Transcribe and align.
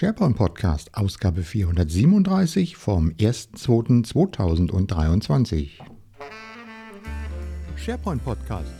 SharePoint 0.00 0.34
Podcast, 0.34 0.94
Ausgabe 0.94 1.42
437 1.42 2.74
vom 2.74 3.10
1.2.2023. 3.18 5.72
SharePoint 7.76 8.24
Podcast. 8.24 8.72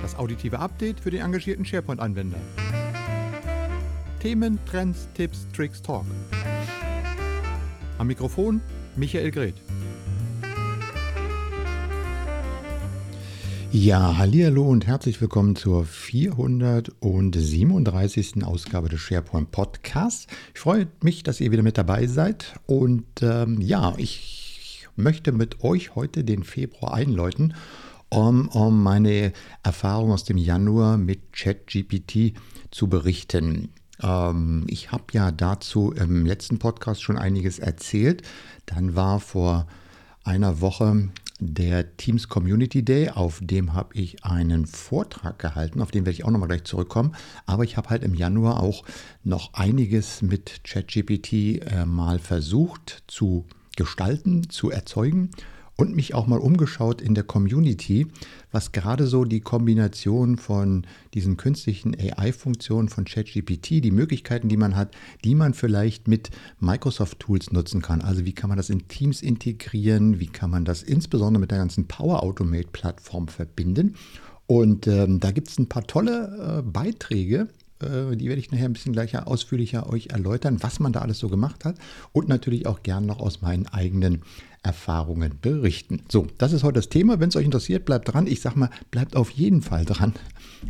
Das 0.00 0.16
auditive 0.16 0.58
Update 0.58 1.00
für 1.00 1.10
den 1.10 1.20
engagierten 1.20 1.66
SharePoint-Anwender. 1.66 2.38
Themen, 4.20 4.58
Trends, 4.64 5.06
Tipps, 5.12 5.46
Tricks, 5.54 5.82
Talk. 5.82 6.06
Am 7.98 8.06
Mikrofon 8.06 8.62
Michael 8.96 9.30
Greth. 9.30 9.60
Ja, 13.70 14.16
hallo 14.16 14.66
und 14.66 14.86
herzlich 14.86 15.20
willkommen 15.20 15.54
zur 15.54 15.84
437. 15.84 18.42
Ausgabe 18.42 18.88
des 18.88 19.00
SharePoint 19.00 19.50
Podcasts. 19.50 20.26
Ich 20.54 20.60
freue 20.60 20.88
mich, 21.02 21.22
dass 21.22 21.38
ihr 21.38 21.52
wieder 21.52 21.62
mit 21.62 21.76
dabei 21.76 22.06
seid 22.06 22.58
und 22.64 23.04
ähm, 23.20 23.60
ja, 23.60 23.92
ich 23.98 24.88
möchte 24.96 25.32
mit 25.32 25.62
euch 25.62 25.94
heute 25.94 26.24
den 26.24 26.44
Februar 26.44 26.94
einläuten, 26.94 27.52
um, 28.08 28.48
um 28.48 28.82
meine 28.82 29.34
Erfahrung 29.62 30.12
aus 30.12 30.24
dem 30.24 30.38
Januar 30.38 30.96
mit 30.96 31.34
ChatGPT 31.34 32.32
zu 32.70 32.88
berichten. 32.88 33.68
Ähm, 34.02 34.64
ich 34.68 34.92
habe 34.92 35.04
ja 35.12 35.30
dazu 35.30 35.92
im 35.92 36.24
letzten 36.24 36.58
Podcast 36.58 37.02
schon 37.02 37.18
einiges 37.18 37.58
erzählt. 37.58 38.22
Dann 38.64 38.96
war 38.96 39.20
vor 39.20 39.66
einer 40.24 40.62
Woche 40.62 41.10
der 41.40 41.96
Teams 41.96 42.28
Community 42.28 42.84
Day, 42.84 43.10
auf 43.10 43.40
dem 43.42 43.72
habe 43.74 43.94
ich 43.94 44.24
einen 44.24 44.66
Vortrag 44.66 45.38
gehalten, 45.38 45.80
auf 45.80 45.90
den 45.90 46.04
werde 46.04 46.14
ich 46.14 46.24
auch 46.24 46.30
nochmal 46.30 46.48
gleich 46.48 46.64
zurückkommen. 46.64 47.14
Aber 47.46 47.64
ich 47.64 47.76
habe 47.76 47.90
halt 47.90 48.02
im 48.02 48.14
Januar 48.14 48.60
auch 48.60 48.84
noch 49.24 49.54
einiges 49.54 50.22
mit 50.22 50.64
ChatGPT 50.64 51.32
äh, 51.32 51.84
mal 51.86 52.18
versucht 52.18 53.04
zu 53.06 53.46
gestalten, 53.76 54.50
zu 54.50 54.70
erzeugen 54.70 55.30
und 55.78 55.94
mich 55.94 56.12
auch 56.12 56.26
mal 56.26 56.40
umgeschaut 56.40 57.00
in 57.00 57.14
der 57.14 57.22
Community, 57.22 58.08
was 58.50 58.72
gerade 58.72 59.06
so 59.06 59.24
die 59.24 59.40
Kombination 59.40 60.36
von 60.36 60.84
diesen 61.14 61.36
künstlichen 61.36 61.94
AI-Funktionen 61.94 62.88
von 62.88 63.04
ChatGPT, 63.04 63.84
die 63.84 63.92
Möglichkeiten, 63.92 64.48
die 64.48 64.56
man 64.56 64.74
hat, 64.74 64.94
die 65.24 65.36
man 65.36 65.54
vielleicht 65.54 66.08
mit 66.08 66.30
Microsoft-Tools 66.58 67.52
nutzen 67.52 67.80
kann. 67.80 68.00
Also 68.00 68.24
wie 68.24 68.34
kann 68.34 68.48
man 68.48 68.56
das 68.56 68.70
in 68.70 68.88
Teams 68.88 69.22
integrieren, 69.22 70.18
wie 70.18 70.26
kann 70.26 70.50
man 70.50 70.64
das 70.64 70.82
insbesondere 70.82 71.40
mit 71.40 71.52
der 71.52 71.58
ganzen 71.58 71.86
Power 71.86 72.24
Automate-Plattform 72.24 73.28
verbinden. 73.28 73.94
Und 74.48 74.88
ähm, 74.88 75.20
da 75.20 75.30
gibt 75.30 75.48
es 75.48 75.58
ein 75.58 75.68
paar 75.68 75.86
tolle 75.86 76.58
äh, 76.58 76.62
Beiträge 76.62 77.48
äh, 77.80 78.16
die 78.16 78.28
werde 78.28 78.40
ich 78.40 78.50
nachher 78.50 78.64
ein 78.64 78.72
bisschen 78.72 78.92
gleicher 78.92 79.28
ausführlicher 79.28 79.88
euch 79.88 80.08
erläutern, 80.08 80.62
was 80.62 80.80
man 80.80 80.92
da 80.92 81.00
alles 81.00 81.18
so 81.18 81.28
gemacht 81.28 81.64
hat 81.64 81.76
und 82.12 82.28
natürlich 82.28 82.66
auch 82.66 82.82
gern 82.82 83.06
noch 83.06 83.20
aus 83.20 83.40
meinen 83.40 83.66
eigenen 83.66 84.22
Erfahrungen 84.62 85.38
berichten. 85.40 86.02
So, 86.10 86.26
das 86.38 86.52
ist 86.52 86.62
heute 86.62 86.80
das 86.80 86.88
Thema. 86.88 87.20
Wenn 87.20 87.28
es 87.28 87.36
euch 87.36 87.44
interessiert, 87.44 87.84
bleibt 87.84 88.12
dran. 88.12 88.26
Ich 88.26 88.40
sage 88.40 88.58
mal, 88.58 88.70
bleibt 88.90 89.16
auf 89.16 89.30
jeden 89.30 89.62
Fall 89.62 89.84
dran, 89.84 90.14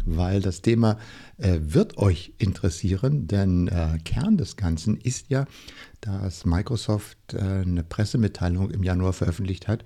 weil 0.04 0.40
das 0.40 0.62
Thema 0.62 0.98
äh, 1.38 1.58
wird 1.60 1.98
euch 1.98 2.32
interessieren, 2.38 3.26
denn 3.26 3.68
äh, 3.68 3.98
Kern 4.04 4.36
des 4.36 4.56
Ganzen 4.56 4.96
ist 4.96 5.30
ja, 5.30 5.46
dass 6.00 6.44
Microsoft 6.44 7.34
äh, 7.34 7.38
eine 7.38 7.82
Pressemitteilung 7.82 8.70
im 8.70 8.82
Januar 8.82 9.12
veröffentlicht 9.12 9.68
hat, 9.68 9.84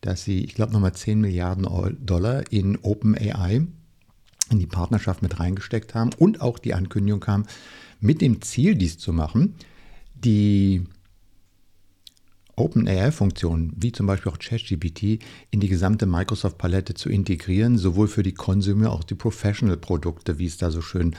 dass 0.00 0.24
sie, 0.24 0.44
ich 0.44 0.54
glaube, 0.54 0.72
nochmal 0.72 0.94
10 0.94 1.20
Milliarden 1.20 1.66
Dollar 2.04 2.50
in 2.50 2.78
OpenAI 2.82 3.66
in 4.50 4.58
die 4.58 4.66
Partnerschaft 4.66 5.22
mit 5.22 5.40
reingesteckt 5.40 5.94
haben 5.94 6.10
und 6.18 6.40
auch 6.40 6.58
die 6.58 6.74
Ankündigung 6.74 7.20
kam, 7.20 7.46
mit 8.00 8.20
dem 8.20 8.42
Ziel, 8.42 8.74
dies 8.74 8.98
zu 8.98 9.12
machen, 9.12 9.54
die 10.14 10.84
OpenAI-Funktionen, 12.56 13.72
wie 13.76 13.92
zum 13.92 14.06
Beispiel 14.06 14.30
auch 14.30 14.38
ChatGPT, 14.38 15.20
in 15.50 15.60
die 15.60 15.68
gesamte 15.68 16.06
Microsoft-Palette 16.06 16.94
zu 16.94 17.08
integrieren, 17.08 17.78
sowohl 17.78 18.08
für 18.08 18.22
die 18.22 18.34
Consumer, 18.34 18.90
auch 18.90 19.04
die 19.04 19.14
Professional-Produkte, 19.14 20.38
wie 20.38 20.46
es 20.46 20.58
da 20.58 20.70
so 20.70 20.82
schön 20.82 21.16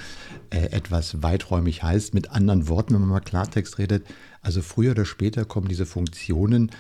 äh, 0.52 0.68
etwas 0.72 1.24
weiträumig 1.24 1.82
heißt. 1.82 2.14
Mit 2.14 2.32
anderen 2.32 2.68
Worten, 2.68 2.94
wenn 2.94 3.02
man 3.02 3.10
mal 3.10 3.20
Klartext 3.20 3.80
redet, 3.80 4.06
also 4.42 4.62
früher 4.62 4.92
oder 4.92 5.06
später 5.06 5.46
kommen 5.46 5.68
diese 5.68 5.86
Funktionen 5.86 6.72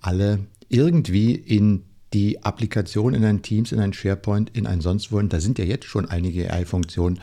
alle 0.00 0.40
irgendwie 0.68 1.34
in 1.34 1.84
die 2.12 2.44
Applikation 2.44 3.14
in 3.14 3.24
ein 3.24 3.42
Teams, 3.42 3.72
in 3.72 3.80
ein 3.80 3.92
SharePoint, 3.92 4.50
in 4.50 4.66
ein 4.66 4.80
sonst 4.80 5.12
wo. 5.12 5.20
da 5.20 5.40
sind 5.40 5.58
ja 5.58 5.64
jetzt 5.64 5.86
schon 5.86 6.06
einige 6.06 6.52
AI-Funktionen 6.52 7.20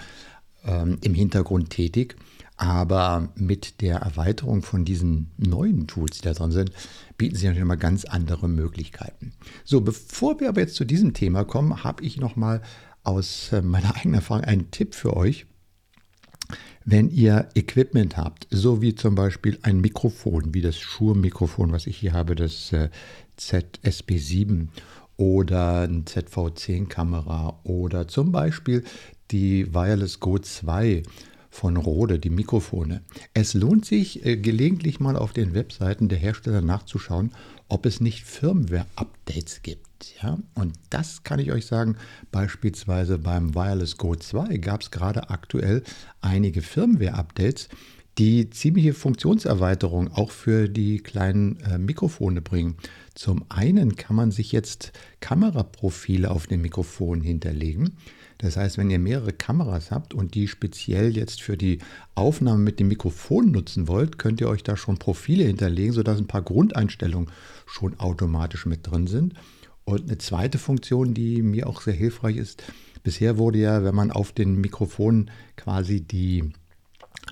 ähm, 0.66 0.97
im 1.01 1.13
Hintergrund 1.13 1.69
tätig. 1.69 2.16
Aber 2.59 3.29
mit 3.35 3.79
der 3.79 3.99
Erweiterung 3.99 4.63
von 4.63 4.83
diesen 4.83 5.31
neuen 5.37 5.87
Tools, 5.87 6.17
die 6.17 6.23
da 6.23 6.33
drin 6.33 6.51
sind, 6.51 6.73
bieten 7.17 7.37
sich 7.37 7.45
natürlich 7.45 7.65
mal 7.65 7.77
ganz 7.77 8.03
andere 8.03 8.49
Möglichkeiten. 8.49 9.31
So, 9.63 9.79
bevor 9.79 10.41
wir 10.41 10.49
aber 10.49 10.59
jetzt 10.59 10.75
zu 10.75 10.83
diesem 10.83 11.13
Thema 11.13 11.45
kommen, 11.45 11.85
habe 11.85 12.03
ich 12.03 12.17
nochmal 12.17 12.61
aus 13.03 13.53
äh, 13.53 13.61
meiner 13.61 13.95
eigenen 13.95 14.15
Erfahrung 14.15 14.43
einen 14.43 14.71
Tipp 14.71 14.93
für 14.93 15.15
euch. 15.15 15.45
Wenn 16.83 17.09
ihr 17.09 17.47
Equipment 17.55 18.17
habt, 18.17 18.45
so 18.51 18.81
wie 18.81 18.93
zum 18.93 19.15
Beispiel 19.15 19.57
ein 19.61 19.79
Mikrofon, 19.79 20.53
wie 20.53 20.61
das 20.61 20.77
Shure-Mikrofon, 20.77 21.71
was 21.71 21.87
ich 21.87 21.95
hier 21.95 22.11
habe, 22.11 22.35
das 22.35 22.73
äh, 22.73 22.89
ZSB7 23.39 24.67
oder 25.15 25.83
ein 25.83 26.03
ZV10-Kamera 26.03 27.61
oder 27.63 28.09
zum 28.09 28.33
Beispiel 28.33 28.83
die 29.31 29.73
Wireless 29.73 30.19
Go 30.19 30.39
2 30.39 31.03
von 31.59 31.75
Rode, 31.75 32.19
die 32.19 32.29
Mikrofone. 32.29 33.01
Es 33.33 33.53
lohnt 33.53 33.85
sich 33.85 34.25
äh, 34.25 34.37
gelegentlich 34.37 35.01
mal 35.01 35.17
auf 35.17 35.33
den 35.33 35.53
Webseiten 35.53 36.07
der 36.07 36.17
Hersteller 36.17 36.61
nachzuschauen, 36.61 37.31
ob 37.67 37.85
es 37.85 37.99
nicht 37.99 38.23
Firmware-Updates 38.23 39.61
gibt. 39.61 40.15
Ja? 40.23 40.39
Und 40.55 40.75
das 40.89 41.23
kann 41.23 41.39
ich 41.39 41.51
euch 41.51 41.65
sagen, 41.65 41.97
beispielsweise 42.31 43.17
beim 43.17 43.55
Wireless 43.55 43.97
Go 43.97 44.15
2 44.15 44.55
gab 44.59 44.83
es 44.83 44.91
gerade 44.91 45.29
aktuell 45.29 45.83
einige 46.21 46.61
Firmware-Updates, 46.61 47.67
die 48.17 48.49
ziemliche 48.49 48.93
Funktionserweiterung 48.93 50.13
auch 50.13 50.31
für 50.31 50.69
die 50.69 50.99
kleinen 50.99 51.59
äh, 51.59 51.77
Mikrofone 51.77 52.41
bringen. 52.41 52.75
Zum 53.15 53.43
einen 53.49 53.97
kann 53.97 54.15
man 54.15 54.31
sich 54.31 54.53
jetzt 54.53 54.93
Kameraprofile 55.19 56.31
auf 56.31 56.47
dem 56.47 56.61
Mikrofon 56.61 57.19
hinterlegen. 57.19 57.97
Das 58.39 58.55
heißt, 58.55 58.77
wenn 58.77 58.89
ihr 58.89 59.00
mehrere 59.00 59.33
Kameras 59.33 59.91
habt 59.91 60.13
und 60.13 60.33
die 60.33 60.47
speziell 60.47 61.16
jetzt 61.16 61.41
für 61.41 61.57
die 61.57 61.79
Aufnahme 62.16 62.59
mit 62.59 62.79
dem 62.79 62.88
Mikrofon 62.88 63.51
nutzen 63.51 63.89
wollt, 63.89 64.17
könnt 64.17 64.39
ihr 64.39 64.47
euch 64.47 64.63
da 64.63 64.77
schon 64.77 64.97
Profile 64.97 65.44
hinterlegen, 65.44 65.91
sodass 65.91 66.17
ein 66.17 66.27
paar 66.27 66.41
Grundeinstellungen 66.41 67.29
schon 67.66 68.00
automatisch 68.00 68.66
mit 68.66 68.89
drin 68.89 69.07
sind. 69.07 69.33
Und 69.83 70.03
eine 70.03 70.19
zweite 70.19 70.57
Funktion, 70.57 71.13
die 71.13 71.41
mir 71.41 71.67
auch 71.67 71.81
sehr 71.81 71.94
hilfreich 71.94 72.38
ist, 72.38 72.63
bisher 73.03 73.38
wurde 73.38 73.59
ja, 73.59 73.83
wenn 73.83 73.95
man 73.95 74.09
auf 74.09 74.31
den 74.31 74.56
Mikrofonen 74.61 75.29
quasi 75.57 76.00
die 76.00 76.53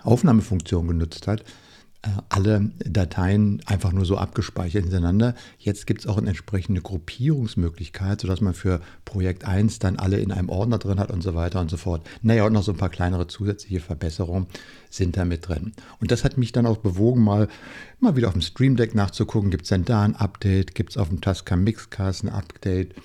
Aufnahmefunktion 0.03 0.89
genutzt 0.89 1.25
hat, 1.28 1.45
alle 2.29 2.72
Dateien 2.79 3.62
einfach 3.66 3.91
nur 3.91 4.06
so 4.06 4.18
abgespeichert 4.18 4.84
hintereinander. 4.84 5.35
Jetzt 5.57 5.88
gibt 5.88 6.01
es 6.01 6.07
auch 6.07 6.18
eine 6.18 6.29
entsprechende 6.29 6.81
Gruppierungsmöglichkeit, 6.81 8.22
sodass 8.22 8.41
man 8.41 8.53
für 8.53 8.81
Projekt 9.06 9.45
1 9.45 9.79
dann 9.79 9.97
alle 9.97 10.18
in 10.18 10.31
einem 10.31 10.50
Ordner 10.50 10.78
drin 10.78 11.00
hat 11.00 11.12
und 11.12 11.22
so 11.22 11.35
weiter 11.35 11.59
und 11.59 11.69
so 11.69 11.78
fort. 11.78 12.07
Naja, 12.22 12.45
und 12.45 12.53
noch 12.53 12.63
so 12.63 12.72
ein 12.72 12.78
paar 12.78 12.90
kleinere 12.90 13.28
zusätzliche 13.28 13.79
Verbesserungen 13.79 14.47
sind 14.90 15.18
da 15.18 15.25
mit 15.25 15.47
drin. 15.47 15.73
Und 16.00 16.12
das 16.12 16.23
hat 16.23 16.38
mich 16.38 16.51
dann 16.51 16.66
auch 16.66 16.78
bewogen, 16.78 17.23
mal, 17.23 17.47
mal 18.00 18.16
wieder 18.16 18.28
auf 18.28 18.34
dem 18.34 18.41
Stream 18.41 18.75
Deck 18.75 18.95
nachzugucken, 18.95 19.51
gibt 19.51 19.63
es 19.63 19.69
denn 19.69 19.85
da 19.85 20.03
ein 20.03 20.16
Update, 20.16 20.75
gibt 20.75 20.91
es 20.91 20.97
auf 20.97 21.09
dem 21.09 21.22
Tascam 21.22 21.63
Mixcast 21.63 22.24
ein 22.24 22.29
Update 22.29 22.95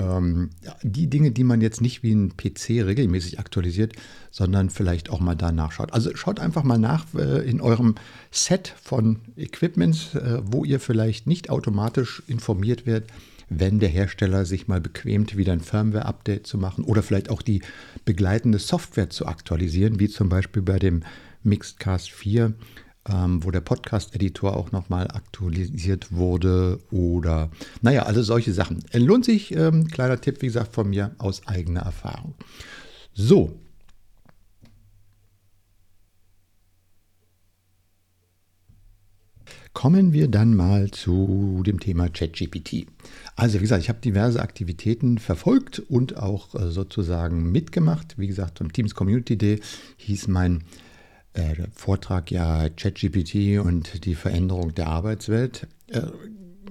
ähm, 0.00 0.50
die 0.82 1.08
Dinge, 1.08 1.30
die 1.30 1.44
man 1.44 1.60
jetzt 1.60 1.80
nicht 1.80 2.02
wie 2.02 2.12
ein 2.12 2.36
PC 2.36 2.84
regelmäßig 2.84 3.38
aktualisiert, 3.38 3.92
sondern 4.30 4.70
vielleicht 4.70 5.10
auch 5.10 5.20
mal 5.20 5.34
da 5.34 5.52
nachschaut. 5.52 5.92
Also 5.92 6.14
schaut 6.16 6.40
einfach 6.40 6.64
mal 6.64 6.78
nach 6.78 7.06
äh, 7.14 7.48
in 7.48 7.60
eurem 7.60 7.96
Set 8.30 8.74
von 8.80 9.18
Equipments, 9.36 10.14
äh, 10.14 10.40
wo 10.44 10.64
ihr 10.64 10.80
vielleicht 10.80 11.26
nicht 11.26 11.50
automatisch 11.50 12.22
informiert 12.26 12.86
werdet, 12.86 13.10
wenn 13.48 13.80
der 13.80 13.88
Hersteller 13.88 14.44
sich 14.46 14.68
mal 14.68 14.80
bequemt, 14.80 15.36
wieder 15.36 15.52
ein 15.52 15.60
Firmware-Update 15.60 16.46
zu 16.46 16.56
machen 16.56 16.84
oder 16.84 17.02
vielleicht 17.02 17.30
auch 17.30 17.42
die 17.42 17.62
begleitende 18.04 18.58
Software 18.58 19.10
zu 19.10 19.26
aktualisieren, 19.26 19.98
wie 19.98 20.08
zum 20.08 20.28
Beispiel 20.28 20.62
bei 20.62 20.78
dem 20.78 21.02
Mixedcast 21.42 22.10
4 22.10 22.54
ähm, 23.08 23.42
wo 23.42 23.50
der 23.50 23.60
Podcast-Editor 23.60 24.56
auch 24.56 24.72
nochmal 24.72 25.08
aktualisiert 25.08 26.12
wurde 26.12 26.80
oder 26.90 27.50
naja, 27.80 28.04
alle 28.04 28.22
solche 28.22 28.52
Sachen. 28.52 28.84
Lohnt 28.92 29.24
sich, 29.24 29.54
ähm, 29.54 29.88
kleiner 29.88 30.20
Tipp, 30.20 30.42
wie 30.42 30.46
gesagt, 30.46 30.74
von 30.74 30.90
mir 30.90 31.14
aus 31.18 31.46
eigener 31.46 31.80
Erfahrung. 31.80 32.34
So. 33.14 33.58
Kommen 39.72 40.12
wir 40.12 40.28
dann 40.28 40.54
mal 40.54 40.90
zu 40.90 41.62
dem 41.64 41.78
Thema 41.78 42.08
ChatGPT. 42.08 42.86
Also 43.36 43.58
wie 43.58 43.62
gesagt, 43.62 43.82
ich 43.82 43.88
habe 43.88 44.00
diverse 44.00 44.42
Aktivitäten 44.42 45.18
verfolgt 45.18 45.78
und 45.78 46.16
auch 46.16 46.54
äh, 46.54 46.70
sozusagen 46.70 47.50
mitgemacht. 47.50 48.18
Wie 48.18 48.26
gesagt, 48.26 48.60
am 48.60 48.72
Teams 48.72 48.94
Community 48.94 49.38
Day 49.38 49.60
hieß 49.96 50.26
mein 50.26 50.56
äh, 50.56 50.89
Vortrag 51.72 52.30
ja 52.30 52.68
ChatGPT 52.68 53.60
und 53.64 54.04
die 54.04 54.14
Veränderung 54.14 54.74
der 54.74 54.88
Arbeitswelt. 54.88 55.66
Äh, 55.88 56.02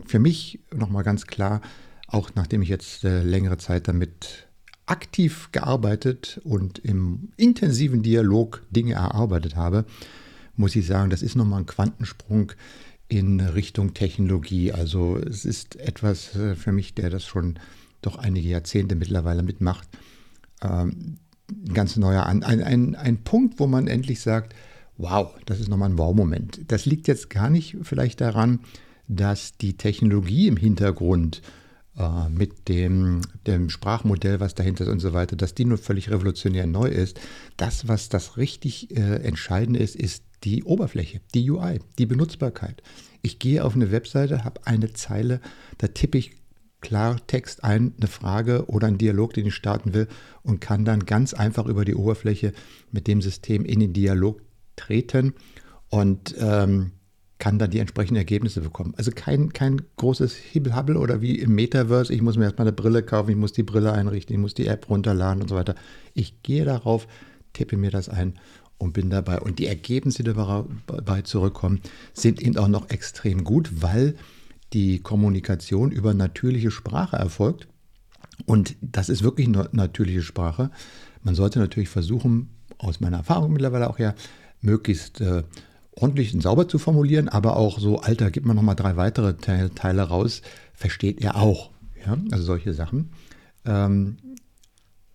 für 0.06 0.20
mich 0.20 0.60
nochmal 0.74 1.04
ganz 1.04 1.28
klar, 1.28 1.62
auch 2.08 2.32
nachdem 2.36 2.62
ich 2.62 2.70
jetzt 2.70 3.04
äh, 3.04 3.22
längere 3.22 3.58
Zeit 3.58 3.88
damit 3.88 4.48
aktiv 4.86 5.50
gearbeitet 5.52 6.42
und 6.44 6.80
im 6.80 7.30
intensiven 7.38 8.02
Dialog 8.02 8.64
Dinge 8.72 8.94
erarbeitet 8.94 9.56
habe, 9.56 9.86
muss 10.56 10.76
ich 10.76 10.88
sagen, 10.88 11.10
das 11.10 11.22
ist 11.22 11.36
nochmal 11.36 11.62
ein 11.62 11.68
Quantensprung 11.68 12.52
in 13.08 13.40
Richtung 13.40 13.94
Technologie. 13.94 14.72
Also 14.72 15.18
es 15.18 15.46
ist 15.46 15.76
etwas 15.78 16.36
äh, 16.36 16.56
für 16.56 16.72
mich, 16.72 16.96
der 16.96 17.10
das 17.10 17.26
schon 17.26 17.60
doch 18.02 18.18
einige 18.18 18.50
Jahrzehnte 18.50 18.96
mittlerweile 18.96 19.44
mitmacht. 19.44 19.88
Ähm, 20.62 21.20
ein 21.50 21.74
ganz 21.74 21.98
neuer, 21.98 22.26
ein, 22.26 22.44
ein, 22.44 22.96
ein 22.96 23.24
Punkt, 23.24 23.60
wo 23.60 23.68
man 23.68 23.88
endlich 23.88 24.22
sagt, 24.22 24.56
wow, 24.98 25.34
das 25.46 25.60
ist 25.60 25.70
nochmal 25.70 25.90
ein 25.90 25.98
Wow-Moment. 25.98 26.62
Das 26.68 26.86
liegt 26.86 27.08
jetzt 27.08 27.30
gar 27.30 27.50
nicht 27.50 27.78
vielleicht 27.82 28.22
daran, 28.22 28.60
dass 29.08 29.58
die 29.58 29.78
Technologie 29.78 30.48
im 30.48 30.58
Hintergrund 30.58 31.42
äh, 31.98 32.30
mit 32.30 32.70
dem, 32.70 33.22
dem 33.48 33.70
Sprachmodell, 33.70 34.40
was 34.40 34.56
dahinter 34.56 34.84
ist 34.84 34.90
und 34.90 35.00
so 35.00 35.14
weiter, 35.14 35.36
dass 35.36 35.56
die 35.56 35.66
nur 35.66 35.78
völlig 35.78 36.10
revolutionär 36.12 36.68
neu 36.68 36.88
ist. 36.88 37.20
Das, 37.58 37.88
was 37.88 38.10
das 38.10 38.38
richtig 38.38 38.96
äh, 38.96 39.16
Entscheidende 39.24 39.80
ist, 39.80 39.96
ist 39.96 40.24
die 40.44 40.64
Oberfläche, 40.64 41.22
die 41.34 41.50
UI, 41.50 41.80
die 41.98 42.06
Benutzbarkeit. 42.06 42.82
Ich 43.22 43.40
gehe 43.40 43.66
auf 43.66 43.76
eine 43.76 43.92
Webseite, 43.92 44.44
habe 44.44 44.66
eine 44.66 44.94
Zeile, 44.94 45.42
da 45.78 45.88
tippe 45.88 46.18
ich 46.18 46.39
Klartext 46.82 47.64
ein, 47.64 47.94
eine 47.98 48.08
Frage 48.08 48.66
oder 48.68 48.88
einen 48.88 48.98
Dialog, 48.98 49.34
den 49.34 49.48
ich 49.48 49.56
starten 49.56 49.94
will 49.94 50.08
und 50.44 50.62
kann 50.62 50.86
dann 50.86 51.06
ganz 51.06 51.34
einfach 51.34 51.66
über 51.66 51.86
die 51.86 51.96
Oberfläche 51.96 52.54
mit 52.92 53.08
dem 53.08 53.22
System 53.22 53.66
in 53.66 53.80
den 53.80 53.94
Dialog 53.94 54.42
treten 54.76 55.34
und 55.90 56.36
ähm, 56.40 56.92
kann 57.40 57.58
dann 57.58 57.72
die 57.72 57.80
entsprechenden 57.80 58.18
Ergebnisse 58.18 58.62
bekommen. 58.62 58.94
Also 58.98 59.12
kein, 59.12 59.54
kein 59.54 59.82
großes 59.96 60.36
Hibbelhabbel 60.36 60.98
oder 60.98 61.22
wie 61.22 61.40
im 61.40 61.56
Metaverse, 61.56 62.14
ich 62.14 62.22
muss 62.22 62.38
mir 62.38 62.44
erstmal 62.44 62.68
eine 62.68 62.76
Brille 62.76 63.02
kaufen, 63.02 63.30
ich 63.30 63.38
muss 63.38 63.54
die 63.54 63.64
Brille 63.64 63.94
einrichten, 63.94 64.36
ich 64.36 64.42
muss 64.42 64.54
die 64.54 64.68
App 64.68 64.90
runterladen 64.90 65.42
und 65.42 65.48
so 65.48 65.56
weiter. 65.56 65.76
Ich 66.14 66.44
gehe 66.44 66.66
darauf, 66.66 67.08
tippe 67.54 67.78
mir 67.78 67.92
das 67.92 68.10
ein 68.10 68.38
und 68.78 68.94
bin 68.94 69.10
dabei. 69.10 69.40
Und 69.40 69.60
die 69.60 69.68
Ergebnisse, 69.68 70.24
die 70.24 70.34
dabei 70.34 71.22
zurückkommen, 71.22 71.82
sind 72.14 72.42
eben 72.42 72.58
auch 72.58 72.68
noch 72.68 72.90
extrem 72.90 73.46
gut, 73.46 73.82
weil 73.82 74.16
die 74.74 75.00
Kommunikation 75.00 75.92
über 75.92 76.14
natürliche 76.14 76.72
Sprache 76.72 77.18
erfolgt. 77.18 77.68
Und 78.46 78.76
das 78.82 79.10
ist 79.10 79.24
wirklich 79.24 79.48
eine 79.48 79.70
natürliche 79.72 80.22
Sprache. 80.22 80.72
Man 81.24 81.36
sollte 81.36 81.60
natürlich 81.60 81.90
versuchen, 81.90 82.50
aus 82.78 83.00
meiner 83.00 83.18
Erfahrung 83.18 83.52
mittlerweile 83.52 83.90
auch 83.90 84.00
ja, 84.00 84.16
möglichst 84.62 85.22
äh, 85.22 85.44
ordentlich 85.92 86.34
und 86.34 86.42
sauber 86.42 86.68
zu 86.68 86.80
formulieren, 86.80 87.28
aber 87.28 87.58
auch 87.58 87.80
so, 87.80 88.00
Alter, 88.00 88.32
gib 88.32 88.46
mal 88.46 88.54
nochmal 88.54 88.76
drei 88.76 88.96
weitere 88.96 89.36
Teile, 89.36 89.74
Teile 89.74 90.04
raus, 90.04 90.42
versteht 90.74 91.22
er 91.22 91.36
auch. 91.36 91.72
Ja? 92.06 92.18
Also 92.32 92.46
solche 92.46 92.74
Sachen. 92.74 93.10
Ähm, 93.66 94.18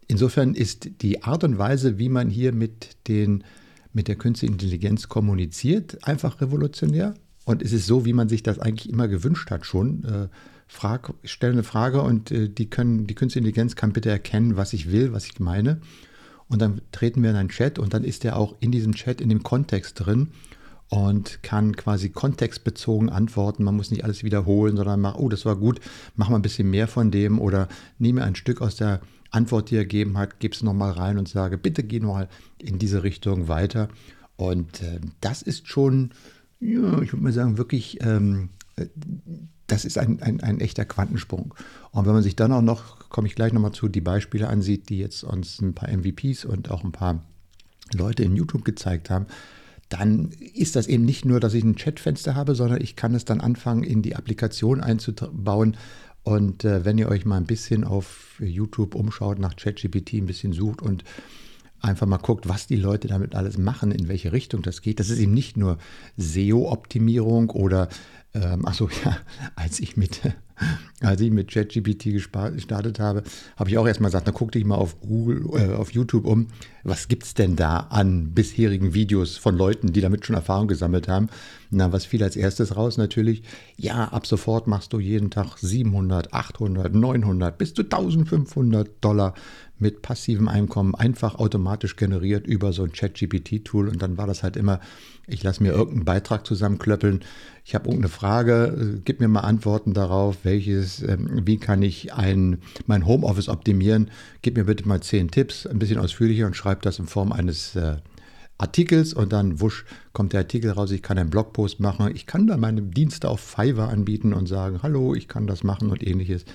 insofern 0.06 0.54
ist 0.54 1.02
die 1.02 1.22
Art 1.22 1.44
und 1.44 1.58
Weise, 1.58 1.98
wie 1.98 2.08
man 2.08 2.28
hier 2.28 2.52
mit, 2.52 2.96
den, 3.08 3.44
mit 3.92 4.08
der 4.08 4.16
künstlichen 4.16 4.54
Intelligenz 4.54 5.08
kommuniziert, 5.08 6.06
einfach 6.06 6.40
revolutionär. 6.40 7.14
Und 7.44 7.62
es 7.62 7.72
ist 7.72 7.86
so, 7.86 8.04
wie 8.04 8.12
man 8.12 8.28
sich 8.28 8.42
das 8.42 8.58
eigentlich 8.58 8.90
immer 8.90 9.08
gewünscht 9.08 9.50
hat 9.50 9.66
schon. 9.66 10.04
Äh, 10.04 10.28
frag, 10.66 11.12
stell 11.24 11.52
eine 11.52 11.62
Frage 11.62 12.02
und 12.02 12.30
äh, 12.30 12.48
die, 12.48 12.70
können, 12.70 13.06
die 13.06 13.14
künstliche 13.14 13.46
Intelligenz 13.46 13.76
kann 13.76 13.92
bitte 13.92 14.10
erkennen, 14.10 14.56
was 14.56 14.72
ich 14.72 14.90
will, 14.90 15.12
was 15.12 15.26
ich 15.26 15.40
meine. 15.40 15.80
Und 16.48 16.60
dann 16.62 16.80
treten 16.92 17.22
wir 17.22 17.30
in 17.30 17.36
einen 17.36 17.48
Chat 17.48 17.78
und 17.78 17.94
dann 17.94 18.04
ist 18.04 18.24
er 18.24 18.36
auch 18.36 18.54
in 18.60 18.70
diesem 18.70 18.94
Chat, 18.94 19.20
in 19.20 19.28
dem 19.28 19.42
Kontext 19.42 20.04
drin 20.04 20.28
und 20.88 21.42
kann 21.42 21.74
quasi 21.76 22.10
kontextbezogen 22.10 23.08
antworten. 23.08 23.64
Man 23.64 23.76
muss 23.76 23.90
nicht 23.90 24.04
alles 24.04 24.22
wiederholen, 24.22 24.76
sondern 24.76 25.00
macht, 25.00 25.18
oh, 25.18 25.28
das 25.28 25.44
war 25.44 25.56
gut, 25.56 25.80
mach 26.16 26.28
mal 26.28 26.36
ein 26.36 26.42
bisschen 26.42 26.70
mehr 26.70 26.88
von 26.88 27.10
dem 27.10 27.40
oder 27.40 27.68
nehme 27.98 28.22
ein 28.22 28.36
Stück 28.36 28.60
aus 28.60 28.76
der 28.76 29.00
Antwort, 29.30 29.70
die 29.70 29.76
er 29.76 29.84
gegeben 29.84 30.16
hat, 30.16 30.38
gib 30.38 30.52
es 30.52 30.62
nochmal 30.62 30.92
rein 30.92 31.18
und 31.18 31.28
sage, 31.28 31.58
bitte 31.58 31.82
geh 31.82 32.00
nochmal 32.00 32.28
in 32.58 32.78
diese 32.78 33.02
Richtung 33.02 33.48
weiter. 33.48 33.88
Und 34.36 34.82
äh, 34.82 35.00
das 35.20 35.42
ist 35.42 35.68
schon, 35.68 36.10
ja, 36.60 37.00
ich 37.02 37.12
würde 37.12 37.22
mal 37.22 37.32
sagen, 37.32 37.58
wirklich, 37.58 37.98
ähm, 38.02 38.50
äh, 38.76 38.86
das 39.66 39.84
ist 39.84 39.98
ein, 39.98 40.22
ein, 40.22 40.40
ein, 40.40 40.60
echter 40.60 40.84
Quantensprung. 40.84 41.54
Und 41.90 42.06
wenn 42.06 42.12
man 42.12 42.22
sich 42.22 42.36
dann 42.36 42.52
auch 42.52 42.62
noch, 42.62 43.08
komme 43.08 43.26
ich 43.26 43.34
gleich 43.34 43.52
nochmal 43.52 43.72
zu, 43.72 43.88
die 43.88 44.00
Beispiele 44.00 44.48
ansieht, 44.48 44.88
die 44.88 44.98
jetzt 44.98 45.24
uns 45.24 45.60
ein 45.60 45.74
paar 45.74 45.88
MVPs 45.88 46.44
und 46.44 46.70
auch 46.70 46.84
ein 46.84 46.92
paar 46.92 47.22
Leute 47.94 48.24
in 48.24 48.36
YouTube 48.36 48.64
gezeigt 48.64 49.10
haben, 49.10 49.26
dann 49.88 50.30
ist 50.54 50.76
das 50.76 50.86
eben 50.86 51.04
nicht 51.04 51.24
nur, 51.24 51.40
dass 51.40 51.54
ich 51.54 51.64
ein 51.64 51.76
Chatfenster 51.76 52.34
habe, 52.34 52.54
sondern 52.54 52.80
ich 52.80 52.96
kann 52.96 53.14
es 53.14 53.24
dann 53.24 53.40
anfangen, 53.40 53.82
in 53.82 54.02
die 54.02 54.16
Applikation 54.16 54.80
einzubauen. 54.80 55.76
Und 56.22 56.64
äh, 56.64 56.84
wenn 56.84 56.98
ihr 56.98 57.08
euch 57.08 57.26
mal 57.26 57.36
ein 57.36 57.46
bisschen 57.46 57.84
auf 57.84 58.40
YouTube 58.40 58.94
umschaut, 58.94 59.38
nach 59.38 59.56
ChatGPT 59.56 60.14
ein 60.14 60.26
bisschen 60.26 60.52
sucht 60.52 60.82
und 60.82 61.04
einfach 61.84 62.06
mal 62.06 62.18
guckt, 62.18 62.48
was 62.48 62.66
die 62.66 62.76
Leute 62.76 63.08
damit 63.08 63.34
alles 63.34 63.58
machen, 63.58 63.92
in 63.92 64.08
welche 64.08 64.32
Richtung 64.32 64.62
das 64.62 64.82
geht. 64.82 65.00
Das 65.00 65.10
ist 65.10 65.18
eben 65.18 65.34
nicht 65.34 65.56
nur 65.56 65.78
SEO-Optimierung 66.16 67.50
oder, 67.50 67.88
ähm, 68.32 68.66
achso, 68.66 68.88
ja, 69.04 69.16
als 69.54 69.80
ich 69.80 69.96
mit, 69.96 70.20
mit 71.30 71.50
ChatGPT 71.50 72.04
gestartet 72.12 73.00
habe, 73.00 73.22
habe 73.56 73.70
ich 73.70 73.78
auch 73.78 73.86
erstmal 73.86 74.08
gesagt, 74.08 74.26
na 74.26 74.32
guck 74.32 74.52
dich 74.52 74.64
mal 74.64 74.76
auf 74.76 75.00
Google, 75.00 75.44
äh, 75.54 75.74
auf 75.74 75.92
YouTube 75.92 76.24
um, 76.24 76.46
was 76.84 77.08
gibt 77.08 77.24
es 77.24 77.34
denn 77.34 77.56
da 77.56 77.78
an 77.90 78.32
bisherigen 78.32 78.94
Videos 78.94 79.36
von 79.36 79.56
Leuten, 79.56 79.92
die 79.92 80.00
damit 80.00 80.24
schon 80.24 80.36
Erfahrung 80.36 80.68
gesammelt 80.68 81.08
haben. 81.08 81.28
Na, 81.70 81.92
was 81.92 82.04
fiel 82.04 82.22
als 82.22 82.36
erstes 82.36 82.76
raus 82.76 82.98
natürlich? 82.98 83.42
Ja, 83.76 84.04
ab 84.08 84.26
sofort 84.26 84.66
machst 84.68 84.92
du 84.92 85.00
jeden 85.00 85.30
Tag 85.30 85.58
700, 85.58 86.32
800, 86.32 86.94
900 86.94 87.58
bis 87.58 87.74
zu 87.74 87.82
1500 87.82 88.88
Dollar 89.00 89.34
mit 89.84 90.00
passivem 90.00 90.48
Einkommen 90.48 90.94
einfach 90.94 91.34
automatisch 91.34 91.96
generiert 91.96 92.46
über 92.46 92.72
so 92.72 92.84
ein 92.84 92.92
Chat-GPT-Tool. 92.92 93.90
Und 93.90 94.00
dann 94.00 94.16
war 94.16 94.26
das 94.26 94.42
halt 94.42 94.56
immer, 94.56 94.80
ich 95.26 95.42
lasse 95.42 95.62
mir 95.62 95.72
irgendeinen 95.72 96.06
Beitrag 96.06 96.46
zusammenklöppeln. 96.46 97.20
Ich 97.66 97.74
habe 97.74 97.84
irgendeine 97.84 98.08
Frage, 98.08 98.96
äh, 98.96 99.00
gib 99.04 99.20
mir 99.20 99.28
mal 99.28 99.40
Antworten 99.40 99.92
darauf, 99.92 100.38
welches, 100.42 101.02
ähm, 101.02 101.42
wie 101.44 101.58
kann 101.58 101.82
ich 101.82 102.14
ein, 102.14 102.62
mein 102.86 103.04
Homeoffice 103.04 103.50
optimieren? 103.50 104.10
Gib 104.40 104.56
mir 104.56 104.64
bitte 104.64 104.88
mal 104.88 105.02
zehn 105.02 105.30
Tipps, 105.30 105.66
ein 105.66 105.78
bisschen 105.78 105.98
ausführlicher 105.98 106.46
und 106.46 106.56
schreib 106.56 106.80
das 106.80 106.98
in 106.98 107.06
Form 107.06 107.30
eines 107.30 107.76
äh, 107.76 107.96
Artikels 108.56 109.12
und 109.12 109.34
dann 109.34 109.60
wusch 109.60 109.84
kommt 110.14 110.32
der 110.32 110.40
Artikel 110.40 110.70
raus. 110.70 110.92
Ich 110.92 111.02
kann 111.02 111.18
einen 111.18 111.28
Blogpost 111.28 111.78
machen. 111.78 112.10
Ich 112.14 112.24
kann 112.24 112.46
dann 112.46 112.60
meine 112.60 112.80
Dienste 112.80 113.28
auf 113.28 113.40
Fiverr 113.40 113.90
anbieten 113.90 114.32
und 114.32 114.46
sagen, 114.46 114.80
hallo, 114.82 115.14
ich 115.14 115.28
kann 115.28 115.46
das 115.46 115.62
machen 115.62 115.90
und 115.90 116.02
ähnliches. 116.02 116.46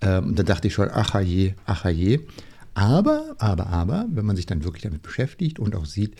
Ähm, 0.00 0.28
und 0.28 0.38
da 0.38 0.42
dachte 0.42 0.68
ich 0.68 0.74
schon, 0.74 0.88
ach 0.90 1.20
je, 1.20 1.54
ach 1.64 1.84
je. 1.86 2.20
Aber, 2.74 3.34
aber, 3.38 3.68
aber, 3.68 4.06
wenn 4.10 4.26
man 4.26 4.36
sich 4.36 4.46
dann 4.46 4.64
wirklich 4.64 4.82
damit 4.82 5.02
beschäftigt 5.02 5.58
und 5.58 5.74
auch 5.74 5.86
sieht, 5.86 6.16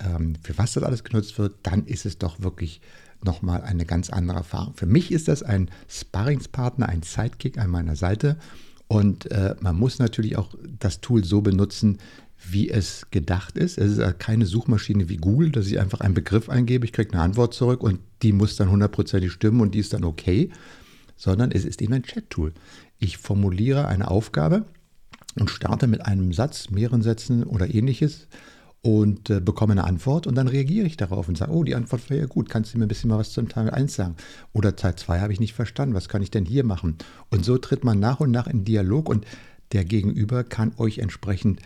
ähm, 0.00 0.34
für 0.42 0.58
was 0.58 0.72
das 0.72 0.82
alles 0.82 1.04
genutzt 1.04 1.38
wird, 1.38 1.54
dann 1.62 1.86
ist 1.86 2.04
es 2.04 2.18
doch 2.18 2.40
wirklich 2.40 2.80
nochmal 3.22 3.62
eine 3.62 3.86
ganz 3.86 4.10
andere 4.10 4.38
Erfahrung. 4.38 4.74
Für 4.74 4.86
mich 4.86 5.12
ist 5.12 5.28
das 5.28 5.42
ein 5.42 5.70
Sparringspartner, 5.88 6.88
ein 6.88 7.02
Sidekick 7.02 7.58
an 7.58 7.70
meiner 7.70 7.96
Seite. 7.96 8.36
Und 8.86 9.30
äh, 9.30 9.54
man 9.60 9.76
muss 9.76 9.98
natürlich 9.98 10.36
auch 10.36 10.54
das 10.78 11.00
Tool 11.00 11.24
so 11.24 11.40
benutzen, 11.40 11.98
wie 12.46 12.68
es 12.68 13.06
gedacht 13.10 13.56
ist. 13.56 13.78
Es 13.78 13.96
ist 13.96 14.18
keine 14.18 14.46
Suchmaschine 14.46 15.08
wie 15.08 15.16
Google, 15.16 15.50
dass 15.50 15.66
ich 15.66 15.80
einfach 15.80 16.00
einen 16.00 16.14
Begriff 16.14 16.48
eingebe, 16.48 16.84
ich 16.84 16.92
kriege 16.92 17.12
eine 17.12 17.22
Antwort 17.22 17.54
zurück 17.54 17.82
und 17.82 18.00
die 18.22 18.32
muss 18.32 18.56
dann 18.56 18.70
hundertprozentig 18.70 19.32
stimmen 19.32 19.60
und 19.60 19.74
die 19.74 19.78
ist 19.78 19.94
dann 19.94 20.04
okay, 20.04 20.50
sondern 21.16 21.52
es 21.52 21.64
ist 21.64 21.80
eben 21.80 21.94
ein 21.94 22.02
Chat-Tool. 22.02 22.52
Ich 22.98 23.18
formuliere 23.18 23.88
eine 23.88 24.10
Aufgabe 24.10 24.64
und 25.38 25.50
starte 25.50 25.86
mit 25.86 26.06
einem 26.06 26.32
Satz, 26.32 26.70
mehreren 26.70 27.02
Sätzen 27.02 27.44
oder 27.44 27.74
ähnliches 27.74 28.28
und 28.82 29.30
äh, 29.30 29.40
bekomme 29.40 29.72
eine 29.72 29.84
Antwort 29.84 30.26
und 30.26 30.34
dann 30.34 30.46
reagiere 30.46 30.86
ich 30.86 30.96
darauf 30.96 31.28
und 31.28 31.38
sage, 31.38 31.52
oh, 31.52 31.64
die 31.64 31.74
Antwort 31.74 32.08
war 32.10 32.16
ja 32.18 32.26
gut, 32.26 32.50
kannst 32.50 32.74
du 32.74 32.78
mir 32.78 32.84
ein 32.84 32.88
bisschen 32.88 33.08
mal 33.08 33.18
was 33.18 33.32
zum 33.32 33.48
Teil 33.48 33.70
1 33.70 33.94
sagen? 33.94 34.16
Oder 34.52 34.76
Teil 34.76 34.94
2 34.94 35.20
habe 35.20 35.32
ich 35.32 35.40
nicht 35.40 35.54
verstanden, 35.54 35.94
was 35.94 36.08
kann 36.08 36.22
ich 36.22 36.30
denn 36.30 36.44
hier 36.44 36.64
machen? 36.64 36.98
Und 37.30 37.44
so 37.44 37.56
tritt 37.56 37.82
man 37.82 37.98
nach 37.98 38.20
und 38.20 38.30
nach 38.30 38.46
in 38.46 38.64
Dialog 38.64 39.08
und 39.08 39.26
der 39.72 39.86
Gegenüber 39.86 40.44
kann 40.44 40.72
euch 40.76 40.98
entsprechend 40.98 41.60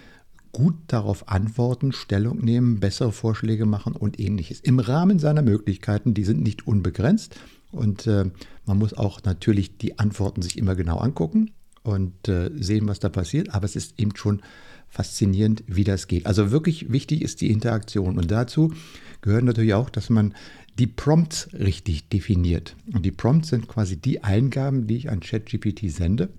gut 0.52 0.76
darauf 0.86 1.28
antworten, 1.28 1.92
Stellung 1.92 2.38
nehmen, 2.38 2.80
bessere 2.80 3.12
Vorschläge 3.12 3.66
machen 3.66 3.94
und 3.94 4.18
ähnliches. 4.18 4.60
Im 4.60 4.78
Rahmen 4.78 5.18
seiner 5.18 5.42
Möglichkeiten, 5.42 6.14
die 6.14 6.24
sind 6.24 6.40
nicht 6.40 6.66
unbegrenzt, 6.66 7.36
und 7.70 8.06
äh, 8.06 8.30
man 8.66 8.78
muss 8.78 8.94
auch 8.94 9.22
natürlich 9.24 9.76
die 9.78 9.98
Antworten 9.98 10.42
sich 10.42 10.58
immer 10.58 10.74
genau 10.74 10.98
angucken 10.98 11.50
und 11.82 12.28
äh, 12.28 12.50
sehen, 12.54 12.88
was 12.88 12.98
da 12.98 13.08
passiert. 13.08 13.54
Aber 13.54 13.64
es 13.64 13.76
ist 13.76 13.98
eben 13.98 14.16
schon 14.16 14.42
faszinierend, 14.88 15.64
wie 15.66 15.84
das 15.84 16.06
geht. 16.06 16.26
Also 16.26 16.50
wirklich 16.50 16.90
wichtig 16.90 17.22
ist 17.22 17.40
die 17.40 17.50
Interaktion. 17.50 18.18
Und 18.18 18.30
dazu 18.30 18.72
gehört 19.20 19.44
natürlich 19.44 19.74
auch, 19.74 19.90
dass 19.90 20.10
man 20.10 20.34
die 20.78 20.86
Prompts 20.86 21.48
richtig 21.52 22.08
definiert. 22.08 22.76
Und 22.92 23.04
die 23.04 23.10
Prompts 23.10 23.48
sind 23.48 23.68
quasi 23.68 23.96
die 23.96 24.22
Eingaben, 24.22 24.86
die 24.86 24.96
ich 24.96 25.10
an 25.10 25.20
ChatGPT 25.20 25.90
sende, 25.90 26.30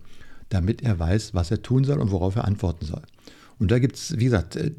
damit 0.49 0.81
er 0.81 0.97
weiß, 0.97 1.33
was 1.33 1.51
er 1.51 1.61
tun 1.61 1.83
soll 1.83 1.99
und 1.99 2.11
worauf 2.11 2.35
er 2.35 2.45
antworten 2.45 2.85
soll. 2.85 3.03
Und 3.59 3.71
da 3.71 3.79
gibt 3.79 3.97
es, 3.97 4.17
wie 4.17 4.25
gesagt, 4.25 4.55
äh, 4.55 4.71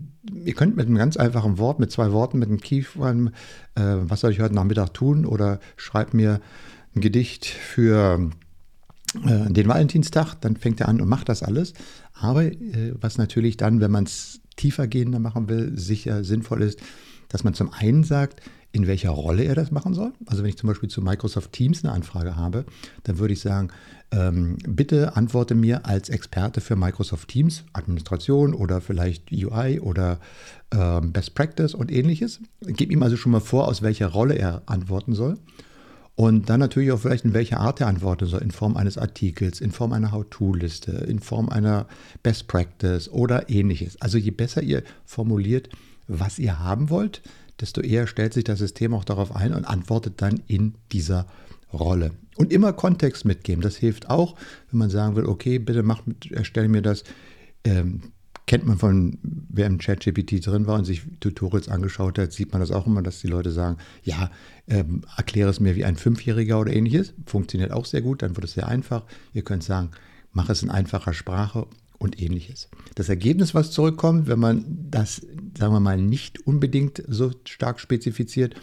ihr 0.44 0.54
könnt 0.54 0.76
mit 0.76 0.86
einem 0.86 0.96
ganz 0.96 1.16
einfachen 1.16 1.58
Wort, 1.58 1.78
mit 1.78 1.90
zwei 1.92 2.12
Worten, 2.12 2.38
mit 2.38 2.48
einem 2.48 2.60
Keyword, 2.60 3.32
äh, 3.74 3.82
was 3.82 4.20
soll 4.20 4.32
ich 4.32 4.40
heute 4.40 4.54
Nachmittag 4.54 4.94
tun? 4.94 5.26
Oder 5.26 5.60
schreibt 5.76 6.14
mir 6.14 6.40
ein 6.96 7.00
Gedicht 7.00 7.46
für 7.46 8.30
äh, 9.24 9.52
den 9.52 9.68
Valentinstag, 9.68 10.34
dann 10.40 10.56
fängt 10.56 10.80
er 10.80 10.88
an 10.88 11.00
und 11.00 11.08
macht 11.08 11.28
das 11.28 11.42
alles. 11.42 11.74
Aber 12.14 12.44
äh, 12.44 12.94
was 13.00 13.18
natürlich 13.18 13.56
dann, 13.56 13.80
wenn 13.80 13.90
man 13.90 14.04
es 14.04 14.40
tiefergehender 14.56 15.18
machen 15.18 15.48
will, 15.48 15.78
sicher 15.78 16.24
sinnvoll 16.24 16.62
ist, 16.62 16.80
dass 17.28 17.44
man 17.44 17.54
zum 17.54 17.72
einen 17.72 18.02
sagt, 18.04 18.40
in 18.72 18.86
welcher 18.86 19.10
Rolle 19.10 19.44
er 19.44 19.54
das 19.54 19.70
machen 19.70 19.94
soll. 19.94 20.12
Also 20.26 20.42
wenn 20.42 20.50
ich 20.50 20.56
zum 20.56 20.68
Beispiel 20.68 20.88
zu 20.88 21.02
Microsoft 21.02 21.52
Teams 21.52 21.84
eine 21.84 21.92
Anfrage 21.92 22.36
habe, 22.36 22.64
dann 23.02 23.18
würde 23.18 23.34
ich 23.34 23.40
sagen, 23.40 23.68
ähm, 24.12 24.58
bitte 24.66 25.16
antworte 25.16 25.54
mir 25.54 25.86
als 25.86 26.08
Experte 26.08 26.60
für 26.60 26.76
Microsoft 26.76 27.28
Teams, 27.28 27.64
Administration 27.72 28.54
oder 28.54 28.80
vielleicht 28.80 29.32
UI 29.32 29.80
oder 29.80 30.20
ähm, 30.72 31.12
Best 31.12 31.34
Practice 31.34 31.74
und 31.74 31.90
ähnliches. 31.90 32.40
Gib 32.60 32.90
ihm 32.92 33.02
also 33.02 33.16
schon 33.16 33.32
mal 33.32 33.40
vor, 33.40 33.66
aus 33.68 33.82
welcher 33.82 34.08
Rolle 34.08 34.34
er 34.34 34.62
antworten 34.66 35.14
soll. 35.14 35.36
Und 36.14 36.50
dann 36.50 36.60
natürlich 36.60 36.92
auch 36.92 37.00
vielleicht 37.00 37.24
in 37.24 37.32
welcher 37.32 37.60
Art 37.60 37.80
er 37.80 37.86
antworten 37.86 38.26
soll, 38.26 38.42
in 38.42 38.50
Form 38.50 38.76
eines 38.76 38.98
Artikels, 38.98 39.60
in 39.60 39.72
Form 39.72 39.92
einer 39.92 40.12
How-To-Liste, 40.12 40.92
in 40.92 41.20
Form 41.20 41.48
einer 41.48 41.86
Best 42.22 42.46
Practice 42.46 43.08
oder 43.08 43.48
ähnliches. 43.48 44.00
Also 44.02 44.18
je 44.18 44.30
besser 44.30 44.62
ihr 44.62 44.82
formuliert, 45.06 45.70
was 46.08 46.38
ihr 46.38 46.58
haben 46.58 46.90
wollt, 46.90 47.22
desto 47.60 47.80
eher 47.80 48.06
stellt 48.06 48.34
sich 48.34 48.44
das 48.44 48.58
System 48.58 48.94
auch 48.94 49.04
darauf 49.04 49.34
ein 49.34 49.54
und 49.54 49.64
antwortet 49.64 50.22
dann 50.22 50.40
in 50.46 50.74
dieser 50.92 51.26
Rolle. 51.72 52.12
Und 52.36 52.52
immer 52.52 52.72
Kontext 52.72 53.24
mitgeben, 53.24 53.62
das 53.62 53.76
hilft 53.76 54.08
auch, 54.08 54.34
wenn 54.70 54.78
man 54.78 54.90
sagen 54.90 55.16
will, 55.16 55.26
okay, 55.26 55.58
bitte 55.58 55.82
mach, 55.82 56.02
erstelle 56.30 56.68
mir 56.68 56.82
das. 56.82 57.04
Ähm, 57.64 58.12
kennt 58.46 58.66
man 58.66 58.78
von, 58.78 59.18
wer 59.22 59.66
im 59.66 59.78
ChatGPT 59.78 60.44
drin 60.44 60.66
war 60.66 60.76
und 60.76 60.84
sich 60.84 61.02
Tutorials 61.20 61.68
angeschaut 61.68 62.18
hat, 62.18 62.32
sieht 62.32 62.50
man 62.50 62.60
das 62.60 62.72
auch 62.72 62.86
immer, 62.86 63.00
dass 63.00 63.20
die 63.20 63.28
Leute 63.28 63.52
sagen, 63.52 63.76
ja, 64.02 64.30
ähm, 64.66 65.02
erkläre 65.16 65.50
es 65.50 65.60
mir 65.60 65.76
wie 65.76 65.84
ein 65.84 65.94
Fünfjähriger 65.94 66.58
oder 66.58 66.72
ähnliches. 66.72 67.14
Funktioniert 67.26 67.70
auch 67.70 67.84
sehr 67.84 68.02
gut, 68.02 68.22
dann 68.22 68.34
wird 68.34 68.44
es 68.44 68.54
sehr 68.54 68.66
einfach. 68.66 69.04
Ihr 69.34 69.42
könnt 69.42 69.62
sagen, 69.62 69.90
mach 70.32 70.48
es 70.48 70.64
in 70.64 70.70
einfacher 70.70 71.12
Sprache 71.12 71.68
und 72.00 72.20
ähnliches. 72.20 72.68
Das 72.96 73.08
Ergebnis, 73.08 73.54
was 73.54 73.70
zurückkommt, 73.70 74.26
wenn 74.26 74.40
man 74.40 74.64
das, 74.90 75.22
sagen 75.56 75.72
wir 75.72 75.80
mal, 75.80 75.98
nicht 75.98 76.44
unbedingt 76.46 77.02
so 77.06 77.30
stark 77.44 77.78
spezifiziert, 77.78 78.54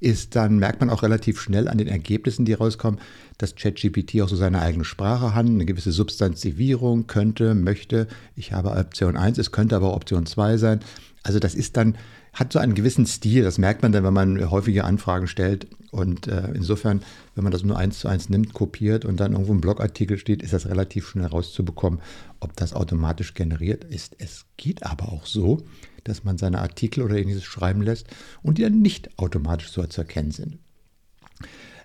ist, 0.00 0.36
dann 0.36 0.58
merkt 0.58 0.80
man 0.80 0.90
auch 0.90 1.02
relativ 1.02 1.40
schnell 1.40 1.68
an 1.68 1.78
den 1.78 1.86
Ergebnissen, 1.86 2.44
die 2.44 2.52
rauskommen, 2.52 3.00
dass 3.38 3.54
ChatGPT 3.54 4.20
auch 4.20 4.28
so 4.28 4.36
seine 4.36 4.60
eigene 4.60 4.84
Sprache 4.84 5.34
hat, 5.34 5.46
eine 5.46 5.64
gewisse 5.64 5.92
Substantivierung 5.92 7.06
könnte, 7.06 7.54
möchte. 7.54 8.08
Ich 8.36 8.52
habe 8.52 8.72
Option 8.72 9.16
1, 9.16 9.38
es 9.38 9.52
könnte 9.52 9.76
aber 9.76 9.94
Option 9.94 10.26
2 10.26 10.58
sein. 10.58 10.80
Also 11.22 11.38
das 11.38 11.54
ist 11.54 11.76
dann, 11.76 11.96
hat 12.34 12.52
so 12.52 12.58
einen 12.58 12.74
gewissen 12.74 13.06
Stil, 13.06 13.44
das 13.44 13.58
merkt 13.58 13.82
man 13.82 13.92
dann, 13.92 14.04
wenn 14.04 14.12
man 14.12 14.50
häufige 14.50 14.84
Anfragen 14.84 15.28
stellt. 15.28 15.68
Und 15.90 16.26
äh, 16.26 16.50
insofern, 16.52 17.02
wenn 17.34 17.44
man 17.44 17.52
das 17.52 17.62
nur 17.62 17.78
eins 17.78 18.00
zu 18.00 18.08
eins 18.08 18.28
nimmt, 18.28 18.52
kopiert 18.52 19.04
und 19.04 19.20
dann 19.20 19.32
irgendwo 19.32 19.54
ein 19.54 19.60
Blogartikel 19.60 20.18
steht, 20.18 20.42
ist 20.42 20.52
das 20.52 20.66
relativ 20.66 21.08
schnell 21.08 21.26
rauszubekommen, 21.26 22.00
ob 22.40 22.56
das 22.56 22.74
automatisch 22.74 23.34
generiert 23.34 23.84
ist. 23.84 24.16
Es 24.18 24.46
geht 24.56 24.84
aber 24.84 25.12
auch 25.12 25.26
so, 25.26 25.62
dass 26.02 26.24
man 26.24 26.36
seine 26.36 26.60
Artikel 26.60 27.02
oder 27.02 27.16
ähnliches 27.16 27.44
schreiben 27.44 27.80
lässt 27.80 28.08
und 28.42 28.58
die 28.58 28.62
dann 28.62 28.82
nicht 28.82 29.18
automatisch 29.18 29.70
so 29.70 29.84
zu 29.86 30.00
erkennen 30.00 30.32
sind. 30.32 30.58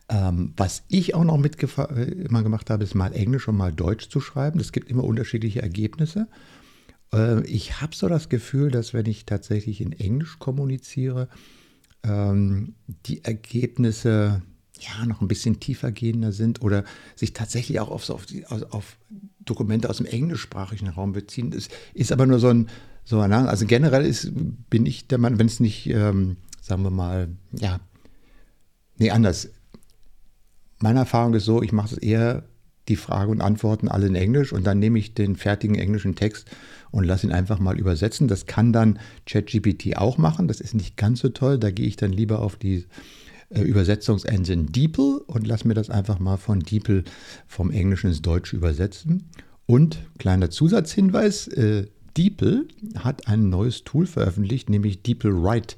Ähm, 0.09 0.53
was 0.57 0.83
ich 0.87 1.13
auch 1.13 1.23
noch 1.23 1.37
mit 1.37 1.61
äh, 1.61 2.27
habe, 2.31 2.83
ist 2.83 2.95
mal 2.95 3.13
Englisch 3.13 3.47
und 3.47 3.57
mal 3.57 3.71
Deutsch 3.71 4.09
zu 4.09 4.19
schreiben. 4.19 4.59
Es 4.59 4.71
gibt 4.71 4.89
immer 4.89 5.03
unterschiedliche 5.03 5.61
Ergebnisse. 5.61 6.27
Äh, 7.13 7.45
ich 7.45 7.81
habe 7.81 7.95
so 7.95 8.07
das 8.07 8.29
Gefühl, 8.29 8.71
dass 8.71 8.93
wenn 8.93 9.05
ich 9.05 9.25
tatsächlich 9.25 9.81
in 9.81 9.91
Englisch 9.93 10.39
kommuniziere, 10.39 11.29
ähm, 12.03 12.75
die 13.05 13.23
Ergebnisse 13.23 14.41
ja 14.79 15.05
noch 15.05 15.21
ein 15.21 15.27
bisschen 15.27 15.59
tiefer 15.59 15.91
gehender 15.91 16.31
sind 16.31 16.61
oder 16.61 16.85
sich 17.15 17.33
tatsächlich 17.33 17.79
auch 17.79 17.89
auf, 17.89 18.09
auf, 18.09 18.25
auf 18.69 18.97
Dokumente 19.39 19.89
aus 19.89 19.97
dem 19.97 20.05
englischsprachigen 20.05 20.87
Raum 20.87 21.11
beziehen. 21.11 21.51
Das 21.51 21.67
ist 21.93 22.11
aber 22.11 22.25
nur 22.25 22.39
so 22.39 22.49
ein, 22.49 22.69
so, 23.03 23.19
also 23.19 23.65
generell 23.65 24.05
ist, 24.05 24.31
bin 24.69 24.85
ich 24.85 25.07
der 25.07 25.17
Mann, 25.17 25.39
wenn 25.39 25.47
es 25.47 25.59
nicht, 25.59 25.87
ähm, 25.87 26.37
sagen 26.61 26.83
wir 26.83 26.91
mal, 26.91 27.29
ja, 27.51 27.79
nee, 28.97 29.09
anders. 29.09 29.49
Meine 30.79 30.99
Erfahrung 30.99 31.33
ist 31.33 31.45
so, 31.45 31.61
ich 31.61 31.73
mache 31.73 31.95
es 31.95 31.97
eher 31.97 32.45
die 32.89 32.95
Fragen 32.95 33.31
und 33.31 33.41
Antworten 33.41 33.87
alle 33.87 34.07
in 34.07 34.15
Englisch 34.15 34.51
und 34.51 34.65
dann 34.65 34.79
nehme 34.79 34.99
ich 34.99 35.13
den 35.13 35.35
fertigen 35.35 35.75
englischen 35.77 36.15
Text 36.15 36.49
und 36.91 37.05
lasse 37.05 37.27
ihn 37.27 37.33
einfach 37.33 37.59
mal 37.59 37.79
übersetzen. 37.79 38.27
Das 38.27 38.45
kann 38.45 38.73
dann 38.73 38.99
ChatGPT 39.25 39.97
auch 39.97 40.17
machen. 40.17 40.47
Das 40.47 40.59
ist 40.59 40.73
nicht 40.73 40.97
ganz 40.97 41.19
so 41.19 41.29
toll. 41.29 41.57
Da 41.57 41.71
gehe 41.71 41.87
ich 41.87 41.95
dann 41.95 42.11
lieber 42.11 42.39
auf 42.39 42.55
die 42.55 42.85
äh, 43.49 43.61
Übersetzungsengine 43.61 44.65
DeepL 44.65 45.21
und 45.27 45.47
lasse 45.47 45.67
mir 45.67 45.73
das 45.73 45.89
einfach 45.89 46.19
mal 46.19 46.37
von 46.37 46.59
DeepL 46.59 47.03
vom 47.47 47.71
Englischen 47.71 48.07
ins 48.07 48.21
Deutsche 48.21 48.55
übersetzen. 48.55 49.29
Und 49.65 49.99
kleiner 50.17 50.49
Zusatzhinweis, 50.49 51.47
äh, 51.49 51.87
DeepL 52.17 52.67
hat 52.97 53.27
ein 53.27 53.49
neues 53.49 53.83
Tool 53.83 54.07
veröffentlicht, 54.07 54.69
nämlich 54.69 55.03
DeepL 55.03 55.31
Write. 55.31 55.75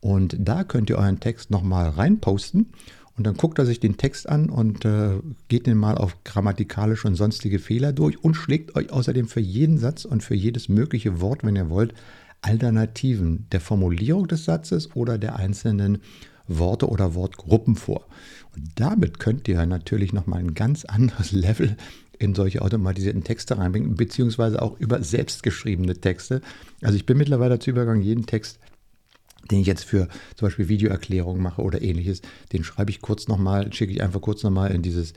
Und 0.00 0.36
da 0.38 0.64
könnt 0.64 0.90
ihr 0.90 0.98
euren 0.98 1.20
Text 1.20 1.50
nochmal 1.50 1.90
reinposten 1.90 2.70
und 3.16 3.26
dann 3.26 3.34
guckt 3.34 3.58
er 3.58 3.66
sich 3.66 3.80
den 3.80 3.96
Text 3.96 4.28
an 4.28 4.50
und 4.50 4.84
äh, 4.84 5.18
geht 5.48 5.66
den 5.66 5.78
mal 5.78 5.96
auf 5.96 6.22
grammatikalische 6.24 7.08
und 7.08 7.14
sonstige 7.14 7.58
Fehler 7.58 7.92
durch 7.92 8.22
und 8.22 8.34
schlägt 8.34 8.76
euch 8.76 8.92
außerdem 8.92 9.26
für 9.26 9.40
jeden 9.40 9.78
Satz 9.78 10.04
und 10.04 10.22
für 10.22 10.34
jedes 10.34 10.68
mögliche 10.68 11.20
Wort, 11.20 11.42
wenn 11.42 11.56
ihr 11.56 11.70
wollt, 11.70 11.94
Alternativen 12.42 13.46
der 13.52 13.60
Formulierung 13.60 14.28
des 14.28 14.44
Satzes 14.44 14.94
oder 14.94 15.18
der 15.18 15.36
einzelnen 15.36 15.98
Worte 16.46 16.88
oder 16.88 17.14
Wortgruppen 17.14 17.74
vor. 17.74 18.06
Und 18.54 18.64
damit 18.76 19.18
könnt 19.18 19.48
ihr 19.48 19.64
natürlich 19.66 20.12
nochmal 20.12 20.40
ein 20.40 20.54
ganz 20.54 20.84
anderes 20.84 21.32
Level 21.32 21.76
in 22.18 22.34
solche 22.34 22.62
automatisierten 22.62 23.24
Texte 23.24 23.58
reinbringen, 23.58 23.94
beziehungsweise 23.94 24.62
auch 24.62 24.78
über 24.78 25.02
selbstgeschriebene 25.02 25.94
Texte. 25.94 26.40
Also 26.82 26.96
ich 26.96 27.04
bin 27.04 27.18
mittlerweile 27.18 27.56
dazu 27.56 27.70
übergegangen, 27.70 28.02
jeden 28.02 28.26
Text, 28.26 28.58
den 29.50 29.60
ich 29.60 29.66
jetzt 29.66 29.84
für 29.84 30.08
zum 30.36 30.46
Beispiel 30.46 30.68
Videoerklärungen 30.68 31.42
mache 31.42 31.62
oder 31.62 31.82
ähnliches, 31.82 32.22
den 32.52 32.64
schreibe 32.64 32.90
ich 32.90 33.00
kurz 33.00 33.28
nochmal, 33.28 33.72
schicke 33.72 33.92
ich 33.92 34.02
einfach 34.02 34.20
kurz 34.20 34.42
nochmal 34.42 34.72
in 34.72 34.82
dieses 34.82 35.14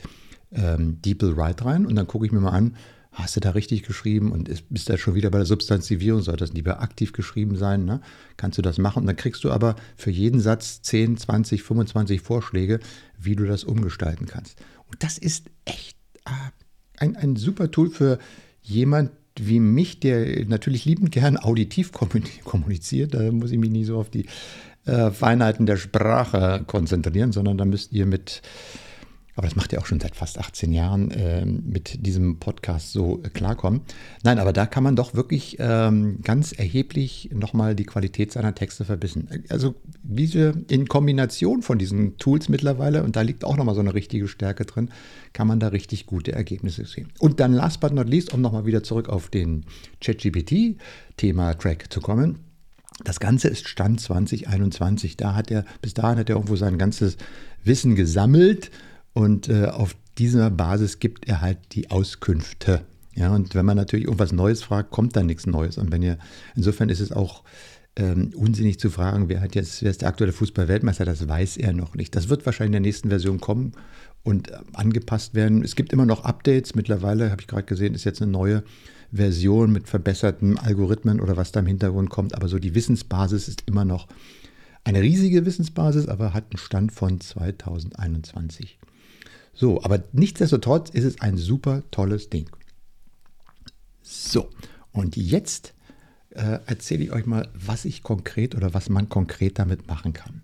ähm, 0.52 1.00
DeepL 1.02 1.36
Write 1.36 1.64
rein 1.64 1.86
und 1.86 1.94
dann 1.96 2.06
gucke 2.06 2.26
ich 2.26 2.32
mir 2.32 2.40
mal 2.40 2.50
an, 2.50 2.76
hast 3.12 3.36
du 3.36 3.40
da 3.40 3.50
richtig 3.50 3.82
geschrieben 3.82 4.30
und 4.32 4.48
ist, 4.48 4.64
bist 4.68 4.88
da 4.88 4.96
schon 4.96 5.14
wieder 5.14 5.30
bei 5.30 5.38
der 5.38 5.46
Substantivierung, 5.46 6.22
soll 6.22 6.36
das 6.36 6.52
lieber 6.52 6.80
aktiv 6.80 7.12
geschrieben 7.12 7.56
sein, 7.56 7.84
ne? 7.84 8.00
kannst 8.36 8.58
du 8.58 8.62
das 8.62 8.78
machen. 8.78 9.00
Und 9.00 9.06
dann 9.06 9.16
kriegst 9.16 9.42
du 9.44 9.50
aber 9.50 9.76
für 9.96 10.10
jeden 10.10 10.40
Satz 10.40 10.82
10, 10.82 11.16
20, 11.16 11.62
25 11.62 12.20
Vorschläge, 12.20 12.78
wie 13.18 13.36
du 13.36 13.46
das 13.46 13.64
umgestalten 13.64 14.26
kannst. 14.26 14.58
Und 14.86 15.02
das 15.02 15.18
ist 15.18 15.50
echt 15.64 15.96
ah, 16.24 16.50
ein, 16.98 17.16
ein 17.16 17.36
super 17.36 17.70
Tool 17.70 17.90
für 17.90 18.18
jemand 18.62 19.10
wie 19.46 19.60
mich, 19.60 20.00
der 20.00 20.46
natürlich 20.46 20.84
liebend 20.84 21.10
gern 21.12 21.36
auditiv 21.36 21.92
kommuniziert. 21.92 23.14
Da 23.14 23.30
muss 23.32 23.50
ich 23.50 23.58
mich 23.58 23.70
nie 23.70 23.84
so 23.84 23.98
auf 23.98 24.10
die 24.10 24.26
äh, 24.86 25.10
Feinheiten 25.10 25.66
der 25.66 25.76
Sprache 25.76 26.64
konzentrieren, 26.66 27.32
sondern 27.32 27.58
da 27.58 27.64
müsst 27.64 27.92
ihr 27.92 28.06
mit 28.06 28.42
aber 29.40 29.48
das 29.48 29.56
macht 29.56 29.72
ihr 29.72 29.80
auch 29.80 29.86
schon 29.86 30.00
seit 30.00 30.16
fast 30.16 30.36
18 30.38 30.70
Jahren 30.70 31.10
äh, 31.12 31.46
mit 31.46 32.04
diesem 32.04 32.38
Podcast 32.40 32.92
so 32.92 33.22
äh, 33.22 33.30
klarkommen. 33.30 33.80
Nein, 34.22 34.38
aber 34.38 34.52
da 34.52 34.66
kann 34.66 34.84
man 34.84 34.96
doch 34.96 35.14
wirklich 35.14 35.56
ähm, 35.58 36.18
ganz 36.22 36.52
erheblich 36.52 37.30
nochmal 37.32 37.74
die 37.74 37.86
Qualität 37.86 38.32
seiner 38.32 38.54
Texte 38.54 38.84
verbissen. 38.84 39.30
Also 39.48 39.76
diese 40.02 40.52
in 40.68 40.88
Kombination 40.88 41.62
von 41.62 41.78
diesen 41.78 42.18
Tools 42.18 42.50
mittlerweile, 42.50 43.02
und 43.02 43.16
da 43.16 43.22
liegt 43.22 43.42
auch 43.42 43.56
nochmal 43.56 43.74
so 43.74 43.80
eine 43.80 43.94
richtige 43.94 44.28
Stärke 44.28 44.66
drin, 44.66 44.90
kann 45.32 45.46
man 45.46 45.58
da 45.58 45.68
richtig 45.68 46.04
gute 46.04 46.32
Ergebnisse 46.32 46.84
sehen. 46.84 47.08
Und 47.18 47.40
dann 47.40 47.54
last 47.54 47.80
but 47.80 47.94
not 47.94 48.10
least, 48.10 48.34
um 48.34 48.42
nochmal 48.42 48.66
wieder 48.66 48.82
zurück 48.82 49.08
auf 49.08 49.30
den 49.30 49.64
ChatGPT-Thema-Track 50.02 51.90
zu 51.90 52.02
kommen. 52.02 52.40
Das 53.04 53.20
Ganze 53.20 53.48
ist 53.48 53.66
Stand 53.66 54.02
2021. 54.02 55.16
Da 55.16 55.34
hat 55.34 55.50
er, 55.50 55.64
bis 55.80 55.94
dahin 55.94 56.18
hat 56.18 56.28
er 56.28 56.36
irgendwo 56.36 56.56
sein 56.56 56.76
ganzes 56.76 57.16
Wissen 57.64 57.94
gesammelt 57.94 58.70
und 59.12 59.48
äh, 59.48 59.66
auf 59.66 59.96
dieser 60.18 60.50
Basis 60.50 60.98
gibt 60.98 61.28
er 61.28 61.40
halt 61.40 61.58
die 61.72 61.90
Auskünfte. 61.90 62.82
Ja, 63.14 63.34
und 63.34 63.54
wenn 63.54 63.66
man 63.66 63.76
natürlich 63.76 64.04
irgendwas 64.04 64.32
Neues 64.32 64.62
fragt, 64.62 64.90
kommt 64.90 65.16
da 65.16 65.22
nichts 65.22 65.46
Neues. 65.46 65.78
Und 65.78 65.90
wenn 65.90 66.02
ihr, 66.02 66.18
insofern 66.54 66.88
ist 66.88 67.00
es 67.00 67.12
auch 67.12 67.42
ähm, 67.96 68.32
unsinnig 68.36 68.78
zu 68.78 68.90
fragen, 68.90 69.28
wer 69.28 69.40
hat 69.40 69.54
jetzt, 69.54 69.82
wer 69.82 69.90
ist 69.90 70.02
der 70.02 70.08
aktuelle 70.08 70.32
Fußball-Weltmeister, 70.32 71.04
das 71.04 71.26
weiß 71.26 71.56
er 71.56 71.72
noch 71.72 71.94
nicht. 71.94 72.14
Das 72.14 72.28
wird 72.28 72.46
wahrscheinlich 72.46 72.68
in 72.68 72.82
der 72.84 72.88
nächsten 72.88 73.08
Version 73.08 73.40
kommen 73.40 73.72
und 74.22 74.50
äh, 74.50 74.58
angepasst 74.74 75.34
werden. 75.34 75.64
Es 75.64 75.74
gibt 75.74 75.92
immer 75.92 76.06
noch 76.06 76.24
Updates. 76.24 76.74
Mittlerweile, 76.74 77.30
habe 77.30 77.40
ich 77.40 77.48
gerade 77.48 77.64
gesehen, 77.64 77.94
ist 77.94 78.04
jetzt 78.04 78.22
eine 78.22 78.30
neue 78.30 78.62
Version 79.12 79.72
mit 79.72 79.88
verbesserten 79.88 80.56
Algorithmen 80.58 81.20
oder 81.20 81.36
was 81.36 81.52
da 81.52 81.60
im 81.60 81.66
Hintergrund 81.66 82.10
kommt. 82.10 82.34
Aber 82.34 82.48
so 82.48 82.58
die 82.58 82.74
Wissensbasis 82.74 83.48
ist 83.48 83.64
immer 83.66 83.84
noch 83.84 84.06
eine 84.84 85.02
riesige 85.02 85.44
Wissensbasis, 85.44 86.06
aber 86.06 86.32
hat 86.32 86.44
einen 86.50 86.58
Stand 86.58 86.92
von 86.92 87.20
2021. 87.20 88.78
So, 89.60 89.82
aber 89.82 90.02
nichtsdestotrotz 90.12 90.88
ist 90.88 91.04
es 91.04 91.20
ein 91.20 91.36
super 91.36 91.82
tolles 91.90 92.30
Ding. 92.30 92.48
So, 94.00 94.48
und 94.90 95.18
jetzt 95.18 95.74
äh, 96.30 96.60
erzähle 96.64 97.04
ich 97.04 97.12
euch 97.12 97.26
mal, 97.26 97.46
was 97.52 97.84
ich 97.84 98.02
konkret 98.02 98.54
oder 98.54 98.72
was 98.72 98.88
man 98.88 99.10
konkret 99.10 99.58
damit 99.58 99.86
machen 99.86 100.14
kann. 100.14 100.40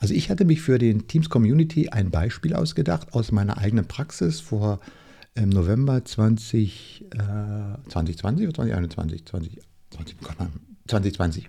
Also 0.00 0.14
ich 0.14 0.30
hatte 0.30 0.44
mich 0.44 0.62
für 0.62 0.78
den 0.78 1.06
Teams 1.06 1.30
Community 1.30 1.90
ein 1.90 2.10
Beispiel 2.10 2.54
ausgedacht 2.54 3.14
aus 3.14 3.30
meiner 3.30 3.56
eigenen 3.56 3.86
Praxis 3.86 4.40
vor 4.40 4.80
im 5.36 5.50
November 5.50 6.04
20, 6.04 7.04
äh, 7.12 7.88
2020 7.88 8.48
oder 8.48 8.54
2021, 8.54 9.26
20, 9.26 9.60
20, 9.90 10.16
2020 10.88 11.48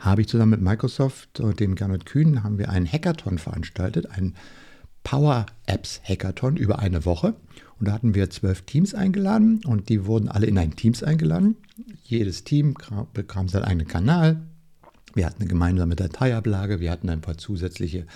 habe 0.00 0.20
ich 0.20 0.28
zusammen 0.28 0.50
mit 0.50 0.60
Microsoft 0.60 1.40
und 1.40 1.58
dem 1.60 1.76
Gernot 1.76 2.04
Kühn 2.04 2.44
haben 2.44 2.58
wir 2.58 2.68
einen 2.68 2.86
Hackathon 2.86 3.38
veranstaltet, 3.38 4.10
einen 4.10 4.34
Power 5.08 5.46
Apps 5.64 6.02
Hackathon 6.04 6.58
über 6.58 6.80
eine 6.80 7.06
Woche. 7.06 7.34
Und 7.78 7.88
da 7.88 7.92
hatten 7.92 8.14
wir 8.14 8.28
zwölf 8.28 8.60
Teams 8.62 8.94
eingeladen 8.94 9.62
und 9.64 9.88
die 9.88 10.04
wurden 10.04 10.28
alle 10.28 10.44
in 10.44 10.58
ein 10.58 10.76
Teams 10.76 11.02
eingeladen. 11.02 11.56
Jedes 12.04 12.44
Team 12.44 12.74
bekam 13.14 13.48
seinen 13.48 13.64
eigenen 13.64 13.86
Kanal. 13.86 14.42
Wir 15.14 15.24
hatten 15.24 15.40
eine 15.40 15.48
gemeinsame 15.48 15.96
Dateiablage, 15.96 16.80
wir 16.80 16.90
hatten 16.90 17.08
ein 17.08 17.22
paar 17.22 17.38
zusätzliche 17.38 18.06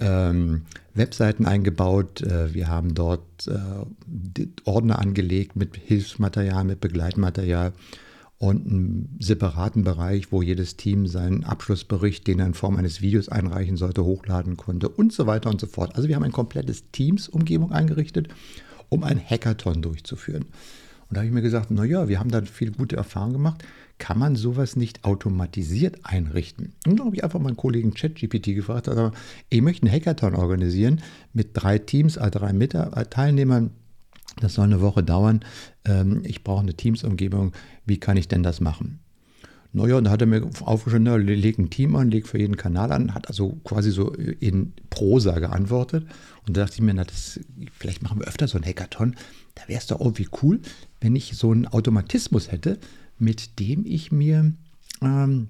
ähm, 0.00 0.62
Webseiten 0.94 1.44
eingebaut. 1.44 2.22
Äh, 2.22 2.54
wir 2.54 2.68
haben 2.68 2.94
dort 2.94 3.46
äh, 3.46 4.46
Ordner 4.64 5.00
angelegt 5.00 5.56
mit 5.56 5.76
Hilfsmaterial, 5.76 6.64
mit 6.64 6.80
Begleitmaterial 6.80 7.74
und 8.38 8.66
einen 8.66 9.16
separaten 9.20 9.84
Bereich, 9.84 10.32
wo 10.32 10.42
jedes 10.42 10.76
Team 10.76 11.06
seinen 11.06 11.44
Abschlussbericht, 11.44 12.26
den 12.26 12.40
er 12.40 12.46
in 12.46 12.54
Form 12.54 12.76
eines 12.76 13.00
Videos 13.00 13.28
einreichen 13.28 13.76
sollte, 13.76 14.04
hochladen 14.04 14.56
konnte 14.56 14.88
und 14.88 15.12
so 15.12 15.26
weiter 15.26 15.50
und 15.50 15.60
so 15.60 15.66
fort. 15.66 15.94
Also 15.96 16.08
wir 16.08 16.16
haben 16.16 16.24
ein 16.24 16.32
komplettes 16.32 16.90
Teams-Umgebung 16.90 17.72
eingerichtet, 17.72 18.28
um 18.88 19.04
ein 19.04 19.18
Hackathon 19.18 19.82
durchzuführen. 19.82 20.46
Und 21.08 21.16
da 21.16 21.20
habe 21.20 21.26
ich 21.26 21.32
mir 21.32 21.42
gesagt, 21.42 21.70
naja, 21.70 22.08
wir 22.08 22.18
haben 22.18 22.30
da 22.30 22.42
viel 22.42 22.72
gute 22.72 22.96
Erfahrungen 22.96 23.34
gemacht. 23.34 23.64
Kann 23.98 24.18
man 24.18 24.34
sowas 24.34 24.74
nicht 24.74 25.04
automatisiert 25.04 25.98
einrichten? 26.02 26.72
Und 26.86 26.98
dann 26.98 27.06
habe 27.06 27.16
ich 27.16 27.22
einfach 27.22 27.38
meinen 27.38 27.56
Kollegen 27.56 27.94
ChatGPT 27.94 28.46
gefragt, 28.54 28.88
also, 28.88 29.12
ich 29.48 29.62
möchte 29.62 29.86
einen 29.86 29.94
Hackathon 29.94 30.34
organisieren 30.34 31.00
mit 31.32 31.50
drei 31.52 31.78
Teams, 31.78 32.18
also 32.18 32.40
drei 32.40 32.52
Teilnehmern 33.04 33.70
das 34.40 34.54
soll 34.54 34.64
eine 34.64 34.80
Woche 34.80 35.02
dauern. 35.02 35.40
Ähm, 35.84 36.22
ich 36.24 36.44
brauche 36.44 36.62
eine 36.62 36.74
Teams-Umgebung. 36.74 37.52
Wie 37.84 37.98
kann 37.98 38.16
ich 38.16 38.28
denn 38.28 38.42
das 38.42 38.60
machen? 38.60 39.00
Naja, 39.74 39.96
und 39.96 40.04
da 40.04 40.12
hat 40.12 40.20
er 40.20 40.28
mir 40.28 40.48
aufgeschrieben, 40.60 41.26
leg 41.26 41.58
ein 41.58 41.68
Team 41.68 41.96
an, 41.96 42.08
leg 42.08 42.28
für 42.28 42.38
jeden 42.38 42.56
Kanal 42.56 42.92
an, 42.92 43.12
hat 43.12 43.26
also 43.26 43.58
quasi 43.64 43.90
so 43.90 44.12
in 44.12 44.72
Prosa 44.88 45.40
geantwortet. 45.40 46.06
Und 46.46 46.56
da 46.56 46.62
dachte 46.62 46.76
ich 46.76 46.80
mir, 46.80 46.94
na, 46.94 47.02
das, 47.02 47.40
vielleicht 47.72 48.00
machen 48.00 48.20
wir 48.20 48.28
öfter 48.28 48.46
so 48.46 48.56
ein 48.56 48.64
Hackathon. 48.64 49.16
Da 49.56 49.62
wäre 49.66 49.80
es 49.80 49.88
doch 49.88 49.98
irgendwie 49.98 50.28
cool, 50.42 50.60
wenn 51.00 51.16
ich 51.16 51.36
so 51.36 51.50
einen 51.50 51.66
Automatismus 51.66 52.52
hätte, 52.52 52.78
mit 53.18 53.58
dem 53.58 53.84
ich 53.84 54.12
mir 54.12 54.52
ähm, 55.02 55.48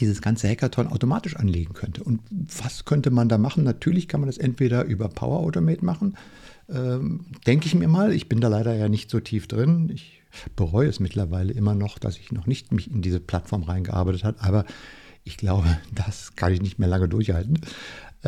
dieses 0.00 0.20
ganze 0.20 0.48
Hackathon 0.48 0.88
automatisch 0.88 1.36
anlegen 1.36 1.74
könnte. 1.74 2.02
Und 2.02 2.20
was 2.30 2.86
könnte 2.86 3.10
man 3.10 3.28
da 3.28 3.38
machen? 3.38 3.62
Natürlich 3.62 4.08
kann 4.08 4.20
man 4.20 4.28
das 4.28 4.38
entweder 4.38 4.84
über 4.84 5.08
Power 5.08 5.38
Automate 5.38 5.84
machen 5.84 6.16
ähm, 6.68 7.26
denke 7.46 7.66
ich 7.66 7.74
mir 7.74 7.88
mal. 7.88 8.12
Ich 8.12 8.28
bin 8.28 8.40
da 8.40 8.48
leider 8.48 8.74
ja 8.74 8.88
nicht 8.88 9.10
so 9.10 9.20
tief 9.20 9.46
drin. 9.46 9.90
Ich 9.92 10.22
bereue 10.56 10.88
es 10.88 11.00
mittlerweile 11.00 11.52
immer 11.52 11.74
noch, 11.74 11.98
dass 11.98 12.18
ich 12.18 12.32
noch 12.32 12.46
nicht 12.46 12.72
mich 12.72 12.90
in 12.90 13.02
diese 13.02 13.20
Plattform 13.20 13.62
reingearbeitet 13.62 14.24
habe. 14.24 14.40
Aber 14.40 14.64
ich 15.24 15.36
glaube, 15.36 15.78
das 15.92 16.36
kann 16.36 16.52
ich 16.52 16.60
nicht 16.60 16.78
mehr 16.78 16.88
lange 16.88 17.08
durchhalten. 17.08 17.60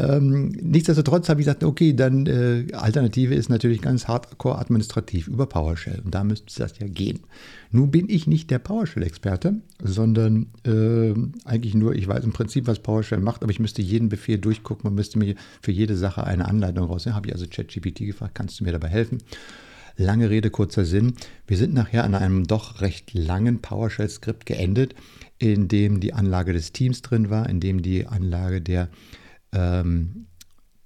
Ähm, 0.01 0.49
nichtsdestotrotz 0.63 1.29
habe 1.29 1.41
ich 1.41 1.47
gesagt, 1.47 1.65
okay, 1.65 1.93
dann 1.93 2.27
äh, 2.27 2.73
Alternative 2.73 3.35
ist 3.35 3.51
natürlich 3.51 3.83
ganz 3.83 4.09
hardcore 4.09 4.59
administrativ 4.59 5.29
über 5.29 5.47
PowerShell. 5.47 6.01
Und 6.05 6.15
da 6.15 6.25
müsste 6.25 6.63
das 6.63 6.79
ja 6.79 6.87
gehen. 6.87 7.21
Nun 7.71 7.91
bin 7.91 8.09
ich 8.09 8.27
nicht 8.27 8.51
der 8.51 8.61
PowerShell-Experte, 8.61 9.57
sondern 9.83 10.47
äh, 10.65 11.15
eigentlich 11.45 11.75
nur, 11.75 11.95
ich 11.95 12.09
weiß 12.09 12.25
im 12.25 12.33
Prinzip, 12.33 12.67
was 12.67 12.79
PowerShell 12.79 13.21
macht, 13.21 13.43
aber 13.43 13.51
ich 13.51 13.61
müsste 13.61 13.83
jeden 13.83 14.09
Befehl 14.09 14.39
durchgucken 14.39 14.89
und 14.89 14.95
müsste 14.95 15.19
mir 15.19 15.35
für 15.61 15.73
jede 15.73 15.97
Sache 15.97 16.25
eine 16.25 16.49
Anleitung 16.49 16.87
rausnehmen. 16.87 17.17
Habe 17.17 17.29
ich 17.29 17.35
also 17.35 17.47
ChatGPT 17.47 18.07
gefragt, 18.07 18.35
kannst 18.35 18.61
du 18.61 18.65
mir 18.65 18.73
dabei 18.73 18.89
helfen? 18.89 19.19
Lange 19.97 20.31
Rede, 20.31 20.51
kurzer 20.51 20.87
Sinn. 20.87 21.15
Wir 21.47 21.59
sind 21.59 21.75
nachher 21.75 22.05
an 22.05 22.15
einem 22.15 22.47
doch 22.47 22.81
recht 22.81 23.13
langen 23.13 23.61
PowerShell-Skript 23.61 24.47
geendet, 24.47 24.95
in 25.39 25.69
dem 25.69 26.01
die 26.01 26.15
Anlage 26.15 26.53
des 26.53 26.73
Teams 26.73 27.03
drin 27.03 27.29
war, 27.29 27.49
in 27.49 27.61
dem 27.61 27.83
die 27.83 28.07
Anlage 28.07 28.63
der 28.63 28.89
ähm, 29.53 30.27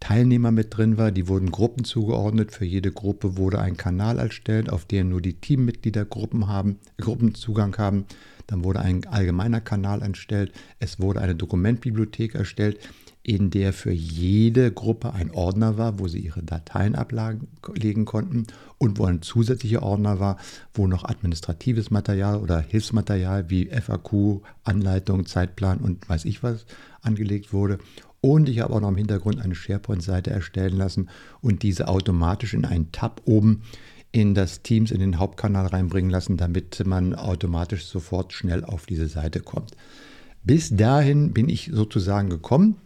Teilnehmer 0.04 0.50
mit 0.50 0.76
drin 0.76 0.98
war. 0.98 1.10
Die 1.12 1.28
wurden 1.28 1.50
Gruppen 1.50 1.84
zugeordnet. 1.84 2.52
Für 2.52 2.66
jede 2.66 2.92
Gruppe 2.92 3.38
wurde 3.38 3.58
ein 3.58 3.78
Kanal 3.78 4.18
erstellt, 4.18 4.68
auf 4.68 4.84
den 4.84 5.08
nur 5.08 5.22
die 5.22 5.32
Teammitglieder 5.32 6.04
Gruppen 6.04 6.46
haben, 6.46 6.78
Gruppenzugang 7.00 7.76
haben. 7.78 8.04
Dann 8.46 8.64
wurde 8.64 8.80
ein 8.80 9.06
allgemeiner 9.06 9.62
Kanal 9.62 10.02
erstellt. 10.02 10.52
Es 10.78 11.00
wurde 11.00 11.22
eine 11.22 11.34
Dokumentbibliothek 11.34 12.34
erstellt, 12.34 12.78
in 13.22 13.48
der 13.48 13.72
für 13.72 13.92
jede 13.92 14.70
Gruppe 14.70 15.14
ein 15.14 15.30
Ordner 15.30 15.78
war, 15.78 15.98
wo 15.98 16.06
sie 16.06 16.18
ihre 16.18 16.42
Dateien 16.42 16.94
ablegen 16.94 18.04
konnten 18.04 18.46
und 18.76 18.98
wo 18.98 19.06
ein 19.06 19.22
zusätzlicher 19.22 19.82
Ordner 19.82 20.20
war, 20.20 20.36
wo 20.74 20.86
noch 20.86 21.04
administratives 21.04 21.90
Material 21.90 22.36
oder 22.36 22.60
Hilfsmaterial 22.60 23.48
wie 23.48 23.70
FAQ, 23.70 24.42
Anleitung, 24.64 25.24
Zeitplan 25.24 25.78
und 25.78 26.06
weiß 26.06 26.26
ich 26.26 26.42
was 26.42 26.66
angelegt 27.00 27.54
wurde 27.54 27.78
und 28.24 28.48
ich 28.48 28.60
habe 28.60 28.72
auch 28.72 28.80
noch 28.80 28.88
im 28.88 28.96
Hintergrund 28.96 29.38
eine 29.38 29.54
SharePoint-Seite 29.54 30.30
erstellen 30.30 30.78
lassen 30.78 31.10
und 31.42 31.62
diese 31.62 31.88
automatisch 31.88 32.54
in 32.54 32.64
einen 32.64 32.90
Tab 32.90 33.20
oben 33.26 33.64
in 34.12 34.32
das 34.32 34.62
Teams, 34.62 34.90
in 34.90 35.00
den 35.00 35.18
Hauptkanal 35.18 35.66
reinbringen 35.66 36.10
lassen, 36.10 36.38
damit 36.38 36.82
man 36.86 37.14
automatisch 37.14 37.84
sofort 37.84 38.32
schnell 38.32 38.64
auf 38.64 38.86
diese 38.86 39.08
Seite 39.08 39.40
kommt. 39.40 39.72
Bis 40.42 40.74
dahin 40.74 41.34
bin 41.34 41.50
ich 41.50 41.70
sozusagen 41.70 42.30
gekommen 42.30 42.76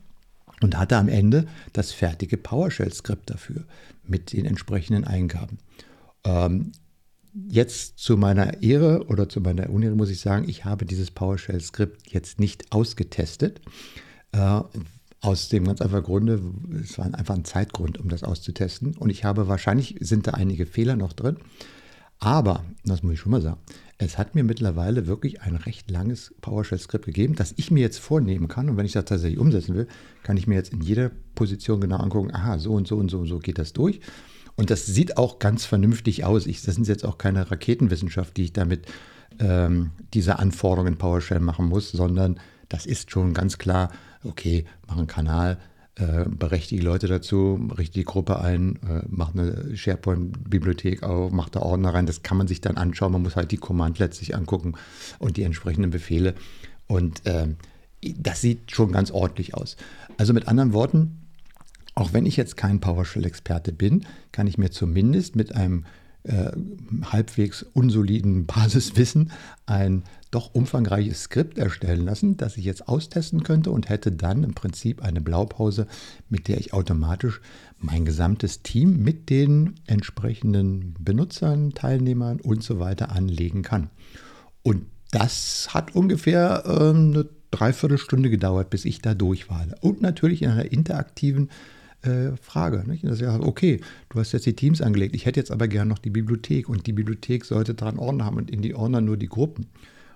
und 0.60 0.76
hatte 0.76 0.96
am 0.96 1.06
Ende 1.06 1.46
das 1.72 1.92
fertige 1.92 2.36
PowerShell-Skript 2.36 3.30
dafür 3.30 3.62
mit 4.04 4.32
den 4.32 4.44
entsprechenden 4.44 5.04
Eingaben. 5.04 5.58
Ähm, 6.24 6.72
jetzt 7.48 8.00
zu 8.00 8.16
meiner 8.16 8.60
Ehre 8.60 9.06
oder 9.06 9.28
zu 9.28 9.40
meiner 9.40 9.70
Unehre 9.70 9.94
muss 9.94 10.10
ich 10.10 10.18
sagen, 10.18 10.48
ich 10.48 10.64
habe 10.64 10.84
dieses 10.84 11.12
PowerShell-Skript 11.12 12.10
jetzt 12.10 12.40
nicht 12.40 12.72
ausgetestet, 12.72 13.60
äh, 14.32 14.62
aus 15.20 15.48
dem 15.48 15.64
ganz 15.64 15.80
einfachen 15.80 16.04
Grunde, 16.04 16.40
es 16.82 16.98
war 16.98 17.06
einfach 17.06 17.34
ein 17.34 17.44
Zeitgrund, 17.44 17.98
um 17.98 18.08
das 18.08 18.22
auszutesten. 18.22 18.96
Und 18.96 19.10
ich 19.10 19.24
habe 19.24 19.48
wahrscheinlich, 19.48 19.96
sind 20.00 20.26
da 20.26 20.32
einige 20.32 20.66
Fehler 20.66 20.96
noch 20.96 21.12
drin. 21.12 21.38
Aber, 22.20 22.64
das 22.84 23.02
muss 23.02 23.14
ich 23.14 23.20
schon 23.20 23.32
mal 23.32 23.42
sagen, 23.42 23.60
es 23.98 24.16
hat 24.16 24.34
mir 24.34 24.44
mittlerweile 24.44 25.06
wirklich 25.06 25.42
ein 25.42 25.56
recht 25.56 25.90
langes 25.90 26.34
PowerShell-Skript 26.40 27.04
gegeben, 27.04 27.34
das 27.34 27.54
ich 27.56 27.70
mir 27.70 27.80
jetzt 27.80 27.98
vornehmen 27.98 28.46
kann. 28.46 28.68
Und 28.68 28.76
wenn 28.76 28.86
ich 28.86 28.92
das 28.92 29.06
tatsächlich 29.06 29.40
umsetzen 29.40 29.74
will, 29.74 29.88
kann 30.22 30.36
ich 30.36 30.46
mir 30.46 30.54
jetzt 30.54 30.72
in 30.72 30.80
jeder 30.80 31.10
Position 31.34 31.80
genau 31.80 31.96
angucken, 31.96 32.34
aha, 32.34 32.58
so 32.58 32.72
und 32.72 32.86
so 32.86 32.96
und 32.96 33.10
so 33.10 33.18
und 33.18 33.26
so 33.26 33.38
geht 33.38 33.58
das 33.58 33.72
durch. 33.72 34.00
Und 34.54 34.70
das 34.70 34.86
sieht 34.86 35.16
auch 35.16 35.38
ganz 35.38 35.64
vernünftig 35.64 36.24
aus. 36.24 36.46
Ich, 36.46 36.62
das 36.62 36.76
sind 36.76 36.86
jetzt 36.88 37.04
auch 37.04 37.18
keine 37.18 37.50
Raketenwissenschaft, 37.50 38.36
die 38.36 38.44
ich 38.44 38.52
damit 38.52 38.86
ähm, 39.40 39.90
diese 40.14 40.38
Anforderungen 40.38 40.96
PowerShell 40.96 41.40
machen 41.40 41.66
muss, 41.66 41.90
sondern 41.90 42.40
das 42.68 42.86
ist 42.86 43.10
schon 43.10 43.34
ganz 43.34 43.58
klar 43.58 43.90
okay, 44.24 44.64
mach 44.86 44.96
einen 44.96 45.06
Kanal, 45.06 45.58
äh, 45.98 46.26
berechtige 46.28 46.82
Leute 46.82 47.08
dazu, 47.08 47.68
richte 47.76 47.94
die 47.94 48.04
Gruppe 48.04 48.40
ein, 48.40 48.76
äh, 48.88 49.02
mach 49.08 49.34
eine 49.34 49.76
SharePoint-Bibliothek 49.76 51.02
auf, 51.02 51.32
mach 51.32 51.48
da 51.48 51.60
Ordner 51.60 51.92
rein. 51.92 52.06
Das 52.06 52.22
kann 52.22 52.38
man 52.38 52.46
sich 52.46 52.60
dann 52.60 52.76
anschauen. 52.76 53.12
Man 53.12 53.22
muss 53.22 53.34
halt 53.34 53.50
die 53.50 53.56
Command 53.56 53.98
letztlich 53.98 54.36
angucken 54.36 54.74
und 55.18 55.36
die 55.36 55.42
entsprechenden 55.42 55.90
Befehle. 55.90 56.34
Und 56.86 57.26
äh, 57.26 57.48
das 58.00 58.40
sieht 58.40 58.70
schon 58.70 58.92
ganz 58.92 59.10
ordentlich 59.10 59.54
aus. 59.54 59.76
Also 60.18 60.32
mit 60.32 60.46
anderen 60.46 60.72
Worten, 60.72 61.18
auch 61.96 62.12
wenn 62.12 62.26
ich 62.26 62.36
jetzt 62.36 62.56
kein 62.56 62.78
PowerShell-Experte 62.78 63.72
bin, 63.72 64.06
kann 64.30 64.46
ich 64.46 64.56
mir 64.56 64.70
zumindest 64.70 65.34
mit 65.34 65.56
einem 65.56 65.84
äh, 66.28 66.52
halbwegs 67.04 67.62
unsoliden 67.62 68.46
Basiswissen 68.46 69.32
ein 69.66 70.04
doch 70.30 70.54
umfangreiches 70.54 71.22
Skript 71.22 71.56
erstellen 71.56 72.04
lassen, 72.04 72.36
das 72.36 72.56
ich 72.58 72.64
jetzt 72.64 72.86
austesten 72.86 73.42
könnte 73.42 73.70
und 73.70 73.88
hätte 73.88 74.12
dann 74.12 74.44
im 74.44 74.54
Prinzip 74.54 75.02
eine 75.02 75.22
Blaupause, 75.22 75.86
mit 76.28 76.48
der 76.48 76.58
ich 76.58 76.74
automatisch 76.74 77.40
mein 77.78 78.04
gesamtes 78.04 78.62
Team 78.62 79.02
mit 79.02 79.30
den 79.30 79.76
entsprechenden 79.86 80.94
Benutzern, 80.98 81.72
Teilnehmern 81.72 82.40
und 82.40 82.62
so 82.62 82.78
weiter 82.78 83.10
anlegen 83.10 83.62
kann. 83.62 83.88
Und 84.62 84.84
das 85.10 85.68
hat 85.72 85.94
ungefähr 85.94 86.64
äh, 86.66 86.90
eine 86.90 87.26
Dreiviertelstunde 87.50 88.28
gedauert, 88.28 88.68
bis 88.68 88.84
ich 88.84 89.00
da 89.00 89.14
durch 89.14 89.48
war. 89.48 89.66
Und 89.80 90.02
natürlich 90.02 90.42
in 90.42 90.50
einer 90.50 90.70
interaktiven 90.70 91.48
äh, 91.48 91.77
Frage. 92.40 92.84
Nicht? 92.86 93.04
Das 93.04 93.14
ist 93.14 93.20
ja, 93.20 93.40
okay, 93.40 93.80
du 94.08 94.20
hast 94.20 94.32
jetzt 94.32 94.46
die 94.46 94.54
Teams 94.54 94.80
angelegt, 94.80 95.14
ich 95.14 95.26
hätte 95.26 95.40
jetzt 95.40 95.50
aber 95.50 95.68
gerne 95.68 95.88
noch 95.88 95.98
die 95.98 96.10
Bibliothek 96.10 96.68
und 96.68 96.86
die 96.86 96.92
Bibliothek 96.92 97.44
sollte 97.44 97.74
dran 97.74 97.98
Ordner 97.98 98.24
haben 98.24 98.36
und 98.36 98.50
in 98.50 98.62
die 98.62 98.74
Ordner 98.74 99.00
nur 99.00 99.16
die 99.16 99.28
Gruppen. 99.28 99.66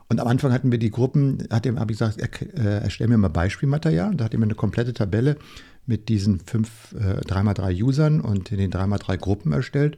Und 0.08 0.20
am 0.20 0.26
Anfang 0.26 0.52
hatten 0.52 0.70
wir 0.70 0.78
die 0.78 0.90
Gruppen, 0.90 1.38
habe 1.50 1.72
ich 1.90 1.98
gesagt, 1.98 2.18
er, 2.20 2.28
äh, 2.58 2.82
erstell 2.82 3.08
mir 3.08 3.16
mal 3.16 3.28
Beispielmaterial. 3.28 4.14
Da 4.14 4.24
hat 4.24 4.34
er 4.34 4.38
mir 4.38 4.44
eine 4.44 4.54
komplette 4.54 4.92
Tabelle 4.92 5.38
mit 5.86 6.08
diesen 6.08 6.40
fünf 6.40 6.92
äh, 6.92 7.20
3x3 7.20 7.82
Usern 7.82 8.20
und 8.20 8.50
den 8.50 8.70
3x3 8.70 9.16
Gruppen 9.16 9.52
erstellt. 9.52 9.96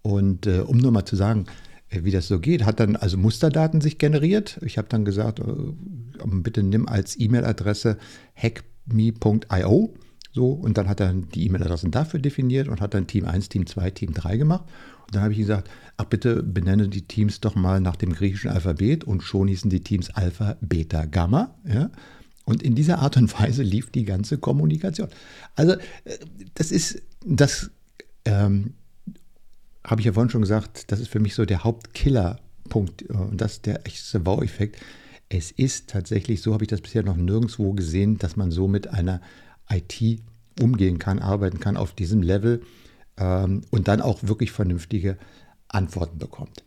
Und 0.00 0.46
äh, 0.46 0.60
um 0.60 0.78
nur 0.78 0.90
mal 0.90 1.04
zu 1.04 1.16
sagen, 1.16 1.46
wie 1.90 2.10
das 2.10 2.26
so 2.28 2.40
geht. 2.40 2.64
Hat 2.64 2.80
dann 2.80 2.96
also 2.96 3.18
Musterdaten 3.18 3.80
sich 3.80 3.98
generiert. 3.98 4.58
Ich 4.62 4.78
habe 4.78 4.88
dann 4.88 5.04
gesagt, 5.04 5.40
äh, 5.40 5.44
bitte 6.24 6.62
nimm 6.62 6.88
als 6.88 7.18
E-Mail-Adresse 7.18 7.98
hackme.io. 8.34 9.94
So, 10.32 10.50
und 10.50 10.78
dann 10.78 10.88
hat 10.88 11.00
er 11.00 11.12
die 11.12 11.46
E-Mail-Adressen 11.46 11.90
dafür 11.90 12.18
definiert 12.18 12.68
und 12.68 12.80
hat 12.80 12.94
dann 12.94 13.06
Team 13.06 13.26
1, 13.26 13.50
Team 13.50 13.66
2, 13.66 13.90
Team 13.90 14.14
3 14.14 14.38
gemacht. 14.38 14.64
Und 15.06 15.14
dann 15.14 15.22
habe 15.22 15.32
ich 15.32 15.38
gesagt, 15.38 15.70
ach 15.98 16.06
bitte 16.06 16.42
benenne 16.42 16.88
die 16.88 17.02
Teams 17.02 17.40
doch 17.40 17.54
mal 17.54 17.80
nach 17.80 17.96
dem 17.96 18.14
griechischen 18.14 18.50
Alphabet 18.50 19.04
und 19.04 19.22
schon 19.22 19.48
hießen 19.48 19.68
die 19.68 19.80
Teams 19.80 20.10
Alpha, 20.10 20.56
Beta, 20.62 21.04
Gamma. 21.04 21.54
Ja? 21.66 21.90
Und 22.44 22.62
in 22.62 22.74
dieser 22.74 23.00
Art 23.00 23.18
und 23.18 23.38
Weise 23.38 23.62
lief 23.62 23.90
die 23.90 24.04
ganze 24.04 24.38
Kommunikation. 24.38 25.08
Also 25.54 25.72
äh, 25.72 26.18
das 26.54 26.72
ist, 26.72 27.02
das 27.26 27.70
ähm, 28.24 28.72
habe 29.84 30.00
ich 30.00 30.06
ja 30.06 30.14
vorhin 30.14 30.30
schon 30.30 30.42
gesagt, 30.42 30.90
das 30.90 31.00
ist 31.00 31.08
für 31.08 31.20
mich 31.20 31.34
so 31.34 31.44
der 31.44 31.62
Hauptkillerpunkt 31.62 33.02
äh, 33.02 33.12
und 33.12 33.40
das 33.40 33.54
ist 33.54 33.66
der 33.66 33.86
echte 33.86 34.24
Wow-Effekt. 34.24 34.80
Es 35.28 35.50
ist 35.50 35.90
tatsächlich, 35.90 36.42
so 36.42 36.54
habe 36.54 36.64
ich 36.64 36.68
das 36.68 36.80
bisher 36.80 37.02
noch 37.02 37.16
nirgendwo 37.16 37.72
gesehen, 37.72 38.18
dass 38.18 38.36
man 38.36 38.50
so 38.50 38.68
mit 38.68 38.88
einer 38.88 39.20
IT 39.70 40.20
umgehen 40.60 40.98
kann, 40.98 41.18
arbeiten 41.18 41.60
kann 41.60 41.76
auf 41.76 41.92
diesem 41.92 42.22
Level 42.22 42.62
ähm, 43.16 43.62
und 43.70 43.88
dann 43.88 44.00
auch 44.00 44.22
wirklich 44.22 44.52
vernünftige 44.52 45.18
Antworten 45.68 46.18
bekommt. 46.18 46.64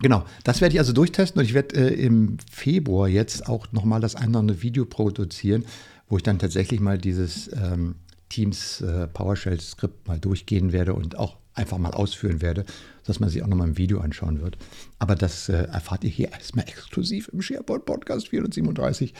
Genau, 0.00 0.24
das 0.44 0.60
werde 0.60 0.74
ich 0.74 0.78
also 0.78 0.92
durchtesten 0.92 1.38
und 1.40 1.46
ich 1.46 1.54
werde 1.54 1.76
äh, 1.76 1.94
im 1.94 2.36
Februar 2.50 3.08
jetzt 3.08 3.48
auch 3.48 3.72
nochmal 3.72 4.00
das 4.00 4.14
andere 4.14 4.62
Video 4.62 4.84
produzieren, 4.84 5.64
wo 6.08 6.18
ich 6.18 6.22
dann 6.22 6.38
tatsächlich 6.38 6.80
mal 6.80 6.98
dieses 6.98 7.50
ähm, 7.52 7.96
Teams 8.28 8.82
äh, 8.82 9.06
PowerShell-Skript 9.06 10.06
mal 10.06 10.18
durchgehen 10.18 10.72
werde 10.72 10.92
und 10.92 11.16
auch 11.18 11.38
einfach 11.54 11.78
mal 11.78 11.92
ausführen 11.92 12.42
werde, 12.42 12.66
dass 13.04 13.20
man 13.20 13.30
sich 13.30 13.42
auch 13.42 13.46
nochmal 13.46 13.68
im 13.68 13.78
Video 13.78 14.00
anschauen 14.00 14.42
wird. 14.42 14.58
Aber 14.98 15.14
das 15.14 15.48
äh, 15.48 15.64
erfahrt 15.64 16.04
ihr 16.04 16.10
hier 16.10 16.32
erstmal 16.32 16.68
exklusiv 16.68 17.28
im 17.32 17.40
SharePoint 17.40 17.86
Podcast 17.86 18.28
437. 18.28 19.14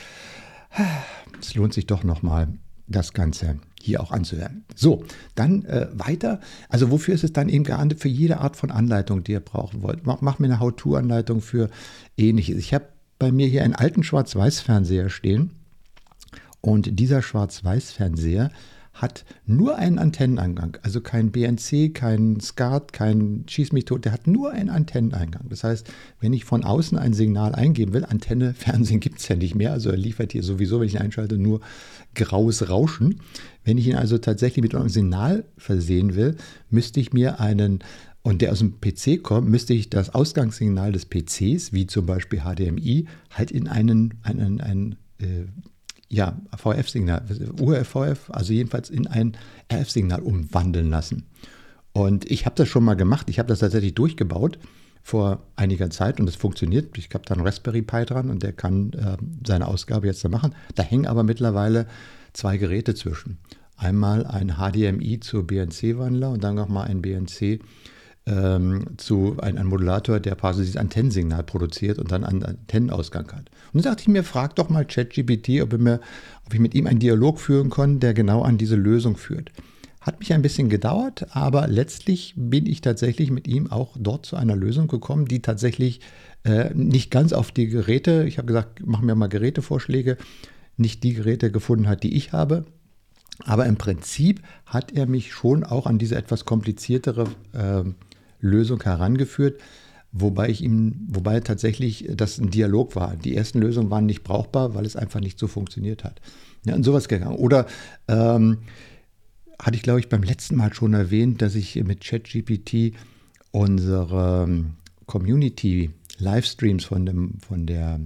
Es 1.41 1.55
lohnt 1.55 1.73
sich 1.73 1.87
doch 1.87 2.03
nochmal 2.03 2.49
das 2.87 3.13
Ganze 3.13 3.59
hier 3.81 4.01
auch 4.01 4.11
anzuhören. 4.11 4.63
So, 4.75 5.03
dann 5.35 5.65
äh, 5.65 5.87
weiter. 5.93 6.39
Also 6.69 6.91
wofür 6.91 7.13
ist 7.13 7.23
es 7.23 7.33
dann 7.33 7.49
eben 7.49 7.63
geahndet? 7.63 7.99
Für 7.99 8.07
jede 8.07 8.39
Art 8.39 8.55
von 8.55 8.71
Anleitung, 8.71 9.23
die 9.23 9.33
ihr 9.33 9.39
brauchen 9.39 9.81
wollt. 9.81 10.05
Mach, 10.05 10.21
mach 10.21 10.39
mir 10.39 10.47
eine 10.47 10.59
How-To-Anleitung 10.59 11.41
für 11.41 11.69
ähnliches. 12.17 12.57
Ich 12.57 12.73
habe 12.73 12.85
bei 13.19 13.31
mir 13.31 13.47
hier 13.47 13.63
einen 13.63 13.75
alten 13.75 14.03
Schwarz-Weiß-Fernseher 14.03 15.09
stehen. 15.09 15.51
Und 16.61 16.99
dieser 16.99 17.21
Schwarz-Weiß-Fernseher 17.21 18.51
hat 18.97 19.25
nur 19.45 19.77
einen 19.77 19.99
Antenneneingang, 19.99 20.77
also 20.81 21.01
kein 21.01 21.31
BNC, 21.31 21.93
kein 21.93 22.39
SCART, 22.39 22.93
kein 22.93 23.45
Schieß 23.47 23.71
mich 23.71 23.85
tot, 23.85 24.05
der 24.05 24.11
hat 24.11 24.27
nur 24.27 24.51
einen 24.51 24.69
Antenneneingang. 24.69 25.45
Das 25.49 25.63
heißt, 25.63 25.87
wenn 26.19 26.33
ich 26.33 26.45
von 26.45 26.63
außen 26.63 26.97
ein 26.97 27.13
Signal 27.13 27.53
eingeben 27.55 27.93
will, 27.93 28.05
Antenne, 28.05 28.53
Fernsehen 28.57 28.99
gibt 28.99 29.19
es 29.19 29.27
ja 29.27 29.35
nicht 29.35 29.55
mehr, 29.55 29.71
also 29.71 29.89
er 29.89 29.97
liefert 29.97 30.31
hier 30.31 30.43
sowieso, 30.43 30.79
wenn 30.79 30.87
ich 30.87 30.95
ihn 30.95 31.01
einschalte, 31.01 31.37
nur 31.37 31.61
graues 32.15 32.69
Rauschen. 32.69 33.21
Wenn 33.63 33.77
ich 33.77 33.87
ihn 33.87 33.95
also 33.95 34.17
tatsächlich 34.17 34.63
mit 34.63 34.73
einem 34.73 34.89
Signal 34.89 35.45
versehen 35.57 36.15
will, 36.15 36.35
müsste 36.69 36.99
ich 36.99 37.13
mir 37.13 37.39
einen 37.39 37.83
und 38.23 38.41
der 38.41 38.51
aus 38.51 38.59
dem 38.59 38.81
PC 38.81 39.23
kommt, 39.23 39.47
müsste 39.47 39.73
ich 39.73 39.89
das 39.89 40.13
Ausgangssignal 40.13 40.91
des 40.91 41.05
PCs, 41.05 41.71
wie 41.71 41.87
zum 41.87 42.05
Beispiel 42.05 42.41
HDMI, 42.41 43.07
halt 43.31 43.51
in 43.51 43.69
einen, 43.69 44.15
einen, 44.21 44.59
einen 44.59 44.95
äh, 45.19 45.45
ja, 46.09 46.37
VF-Signal, 46.55 47.23
URVF, 47.59 48.29
also 48.29 48.53
jedenfalls 48.53 48.89
in 48.89 49.07
ein 49.07 49.35
RF-Signal 49.71 50.21
umwandeln 50.21 50.89
lassen. 50.89 51.25
Und 51.91 52.29
ich 52.29 52.45
habe 52.45 52.55
das 52.55 52.67
schon 52.69 52.83
mal 52.83 52.95
gemacht. 52.95 53.29
Ich 53.29 53.39
habe 53.39 53.49
das 53.49 53.59
tatsächlich 53.59 53.95
durchgebaut 53.95 54.59
vor 55.01 55.43
einiger 55.55 55.89
Zeit 55.89 56.19
und 56.19 56.27
es 56.27 56.35
funktioniert. 56.35 56.97
Ich 56.97 57.09
habe 57.13 57.23
da 57.25 57.33
einen 57.33 57.45
Raspberry 57.45 57.81
Pi 57.81 58.05
dran 58.05 58.29
und 58.29 58.43
der 58.43 58.53
kann 58.53 58.93
äh, 58.93 59.17
seine 59.45 59.67
Ausgabe 59.67 60.05
jetzt 60.05 60.23
da 60.23 60.29
machen. 60.29 60.53
Da 60.75 60.83
hängen 60.83 61.07
aber 61.07 61.23
mittlerweile 61.23 61.87
zwei 62.33 62.57
Geräte 62.57 62.93
zwischen. 62.93 63.37
Einmal 63.77 64.25
ein 64.25 64.55
HDMI 64.57 65.19
zu 65.19 65.43
BNC-Wandler 65.43 66.31
und 66.31 66.43
dann 66.43 66.55
nochmal 66.55 66.87
ein 66.87 67.01
BNC 67.01 67.61
ähm, 68.25 68.85
zu 68.97 69.37
ein, 69.41 69.57
ein, 69.57 69.67
Modulator, 69.67 70.19
der 70.19 70.35
quasi 70.35 70.61
dieses 70.61 70.77
Antennensignal 70.77 71.43
produziert 71.43 71.97
und 71.99 72.11
dann 72.11 72.23
einen 72.23 72.43
Antennenausgang 72.43 73.31
hat. 73.31 73.49
Und 73.77 73.85
dann 73.85 73.93
dachte 73.93 74.01
ich 74.01 74.07
mir, 74.07 74.23
frag 74.23 74.55
doch 74.55 74.69
mal 74.69 74.85
ChatGPT, 74.85 75.61
ob, 75.61 75.71
ob 75.71 76.51
ich 76.51 76.59
mit 76.59 76.73
ihm 76.73 76.87
einen 76.87 76.97
Dialog 76.97 77.39
führen 77.39 77.69
kann, 77.69 77.99
der 77.99 78.15
genau 78.15 78.41
an 78.41 78.57
diese 78.57 78.75
Lösung 78.75 79.17
führt. 79.17 79.51
Hat 80.01 80.19
mich 80.19 80.33
ein 80.33 80.41
bisschen 80.41 80.67
gedauert, 80.67 81.27
aber 81.35 81.67
letztlich 81.67 82.33
bin 82.35 82.65
ich 82.65 82.81
tatsächlich 82.81 83.29
mit 83.29 83.47
ihm 83.47 83.71
auch 83.71 83.95
dort 83.99 84.25
zu 84.25 84.35
einer 84.35 84.55
Lösung 84.55 84.87
gekommen, 84.87 85.27
die 85.27 85.43
tatsächlich 85.43 85.99
äh, 86.43 86.73
nicht 86.73 87.11
ganz 87.11 87.33
auf 87.33 87.51
die 87.51 87.67
Geräte, 87.67 88.25
ich 88.27 88.39
habe 88.39 88.47
gesagt, 88.47 88.81
mach 88.83 89.01
mir 89.01 89.13
mal 89.13 89.29
Gerätevorschläge, 89.29 90.17
nicht 90.75 91.03
die 91.03 91.13
Geräte 91.13 91.51
gefunden 91.51 91.87
hat, 91.87 92.01
die 92.01 92.15
ich 92.15 92.31
habe. 92.31 92.65
Aber 93.45 93.67
im 93.67 93.75
Prinzip 93.75 94.41
hat 94.65 94.91
er 94.91 95.05
mich 95.05 95.33
schon 95.33 95.63
auch 95.63 95.85
an 95.85 95.99
diese 95.99 96.15
etwas 96.15 96.45
kompliziertere 96.45 97.27
äh, 97.53 97.83
Lösung 98.39 98.81
herangeführt, 98.81 99.61
wobei 100.21 100.49
ich 100.49 100.63
ihm, 100.63 101.07
wobei 101.07 101.39
tatsächlich 101.39 102.09
das 102.15 102.37
ein 102.37 102.49
Dialog 102.49 102.95
war. 102.95 103.15
Die 103.15 103.35
ersten 103.35 103.59
Lösungen 103.59 103.89
waren 103.89 104.05
nicht 104.05 104.23
brauchbar, 104.23 104.75
weil 104.75 104.85
es 104.85 104.95
einfach 104.95 105.19
nicht 105.19 105.39
so 105.39 105.47
funktioniert 105.47 106.03
hat. 106.03 106.21
Ja, 106.65 106.75
und 106.75 106.83
sowas 106.83 107.07
gegangen. 107.07 107.37
Oder 107.37 107.65
ähm, 108.07 108.59
hatte 109.59 109.75
ich, 109.75 109.83
glaube 109.83 109.99
ich, 109.99 110.09
beim 110.09 110.23
letzten 110.23 110.55
Mal 110.55 110.73
schon 110.73 110.93
erwähnt, 110.93 111.41
dass 111.41 111.55
ich 111.55 111.75
mit 111.83 112.01
ChatGPT 112.01 112.93
unsere 113.51 114.43
ähm, 114.43 114.71
Community 115.05 115.91
Livestreams 116.19 116.83
von, 116.85 117.05
dem, 117.05 117.39
von 117.39 117.65
der 117.65 117.99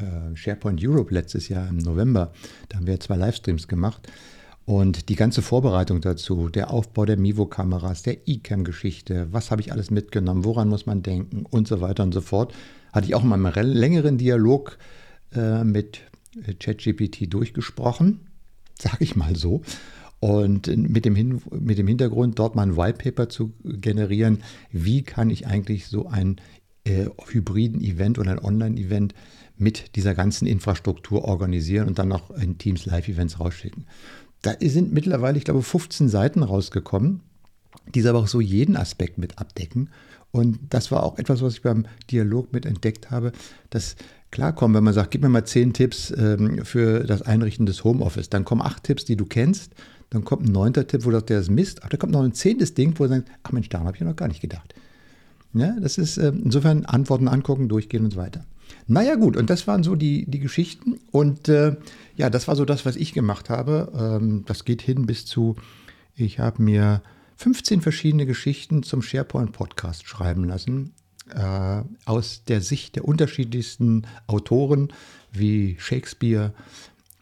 äh, 0.00 0.36
SharePoint 0.36 0.82
Europe 0.82 1.12
letztes 1.12 1.48
Jahr 1.48 1.68
im 1.68 1.78
November, 1.78 2.32
da 2.68 2.78
haben 2.78 2.86
wir 2.86 2.98
zwei 3.00 3.16
Livestreams 3.16 3.68
gemacht. 3.68 4.08
Und 4.66 5.08
die 5.08 5.14
ganze 5.14 5.42
Vorbereitung 5.42 6.00
dazu, 6.00 6.48
der 6.48 6.72
Aufbau 6.72 7.04
der 7.04 7.16
Mivo-Kameras, 7.16 8.02
der 8.02 8.28
eCam-Geschichte, 8.28 9.28
was 9.30 9.52
habe 9.52 9.62
ich 9.62 9.70
alles 9.70 9.92
mitgenommen, 9.92 10.44
woran 10.44 10.68
muss 10.68 10.86
man 10.86 11.02
denken 11.02 11.46
und 11.48 11.68
so 11.68 11.80
weiter 11.80 12.02
und 12.02 12.12
so 12.12 12.20
fort, 12.20 12.52
hatte 12.92 13.06
ich 13.06 13.14
auch 13.14 13.22
in 13.22 13.28
meinem 13.28 13.52
längeren 13.54 14.18
Dialog 14.18 14.76
äh, 15.32 15.62
mit 15.62 16.00
ChatGPT 16.58 17.32
durchgesprochen, 17.32 18.26
sage 18.76 19.04
ich 19.04 19.14
mal 19.14 19.36
so. 19.36 19.62
Und 20.18 20.66
mit 20.66 21.04
dem, 21.04 21.14
Hin 21.14 21.40
mit 21.52 21.78
dem 21.78 21.86
Hintergrund, 21.86 22.38
dort 22.38 22.56
mal 22.56 22.62
ein 22.62 22.76
Whitepaper 22.76 23.28
zu 23.28 23.52
generieren, 23.62 24.42
wie 24.72 25.02
kann 25.02 25.30
ich 25.30 25.46
eigentlich 25.46 25.86
so 25.86 26.08
ein 26.08 26.40
äh, 26.84 27.06
hybriden 27.28 27.80
Event 27.80 28.18
oder 28.18 28.32
ein 28.32 28.38
Online-Event 28.40 29.14
mit 29.56 29.94
dieser 29.94 30.14
ganzen 30.14 30.46
Infrastruktur 30.46 31.24
organisieren 31.24 31.86
und 31.86 31.98
dann 31.98 32.08
noch 32.08 32.30
in 32.30 32.58
Teams 32.58 32.84
Live-Events 32.86 33.38
rausschicken. 33.38 33.86
Da 34.46 34.54
sind 34.60 34.92
mittlerweile, 34.92 35.38
ich 35.38 35.44
glaube, 35.44 35.60
15 35.60 36.08
Seiten 36.08 36.44
rausgekommen, 36.44 37.20
die 37.96 38.06
aber 38.06 38.20
auch 38.20 38.28
so 38.28 38.40
jeden 38.40 38.76
Aspekt 38.76 39.18
mit 39.18 39.38
abdecken. 39.38 39.90
Und 40.30 40.60
das 40.70 40.92
war 40.92 41.02
auch 41.02 41.18
etwas, 41.18 41.42
was 41.42 41.54
ich 41.54 41.62
beim 41.62 41.86
Dialog 42.12 42.52
mit 42.52 42.64
entdeckt 42.64 43.10
habe, 43.10 43.32
dass 43.70 43.96
klarkommen, 44.30 44.76
wenn 44.76 44.84
man 44.84 44.94
sagt, 44.94 45.10
gib 45.10 45.22
mir 45.22 45.30
mal 45.30 45.44
zehn 45.44 45.72
Tipps 45.72 46.12
ähm, 46.16 46.64
für 46.64 47.02
das 47.02 47.22
Einrichten 47.22 47.66
des 47.66 47.82
Homeoffice. 47.82 48.30
Dann 48.30 48.44
kommen 48.44 48.62
acht 48.62 48.84
Tipps, 48.84 49.04
die 49.04 49.16
du 49.16 49.26
kennst. 49.26 49.72
Dann 50.10 50.22
kommt 50.22 50.46
ein 50.46 50.52
neunter 50.52 50.86
Tipp, 50.86 51.04
wo 51.04 51.10
du 51.10 51.16
sagst, 51.16 51.30
der 51.30 51.40
ist 51.40 51.50
Mist. 51.50 51.82
Aber 51.82 51.90
da 51.90 51.96
kommt 51.96 52.12
noch 52.12 52.22
ein 52.22 52.32
zehntes 52.32 52.72
Ding, 52.72 52.96
wo 53.00 53.02
du 53.02 53.10
sagst, 53.10 53.24
ach 53.42 53.50
Mensch, 53.50 53.68
daran 53.68 53.88
habe 53.88 53.96
ich 53.96 54.00
ja 54.00 54.06
noch 54.06 54.14
gar 54.14 54.28
nicht 54.28 54.42
gedacht. 54.42 54.76
Ja, 55.54 55.74
das 55.80 55.98
ist 55.98 56.18
äh, 56.18 56.28
insofern 56.28 56.84
Antworten 56.84 57.26
angucken, 57.26 57.68
durchgehen 57.68 58.04
und 58.04 58.12
so 58.12 58.18
weiter. 58.18 58.44
Naja, 58.86 59.16
gut, 59.16 59.36
und 59.36 59.50
das 59.50 59.66
waren 59.66 59.82
so 59.82 59.96
die, 59.96 60.26
die 60.30 60.38
Geschichten. 60.38 61.00
Und 61.10 61.48
äh, 61.48 61.76
ja, 62.16 62.30
das 62.30 62.48
war 62.48 62.56
so 62.56 62.64
das, 62.64 62.86
was 62.86 62.96
ich 62.96 63.12
gemacht 63.12 63.50
habe. 63.50 63.92
Ähm, 63.98 64.44
das 64.46 64.64
geht 64.64 64.82
hin 64.82 65.06
bis 65.06 65.26
zu, 65.26 65.56
ich 66.14 66.38
habe 66.38 66.62
mir 66.62 67.02
15 67.36 67.80
verschiedene 67.80 68.26
Geschichten 68.26 68.82
zum 68.82 69.02
SharePoint-Podcast 69.02 70.06
schreiben 70.06 70.44
lassen. 70.44 70.92
Äh, 71.34 71.82
aus 72.04 72.44
der 72.44 72.60
Sicht 72.60 72.94
der 72.94 73.04
unterschiedlichsten 73.04 74.06
Autoren 74.28 74.92
wie 75.32 75.76
Shakespeare, 75.80 76.54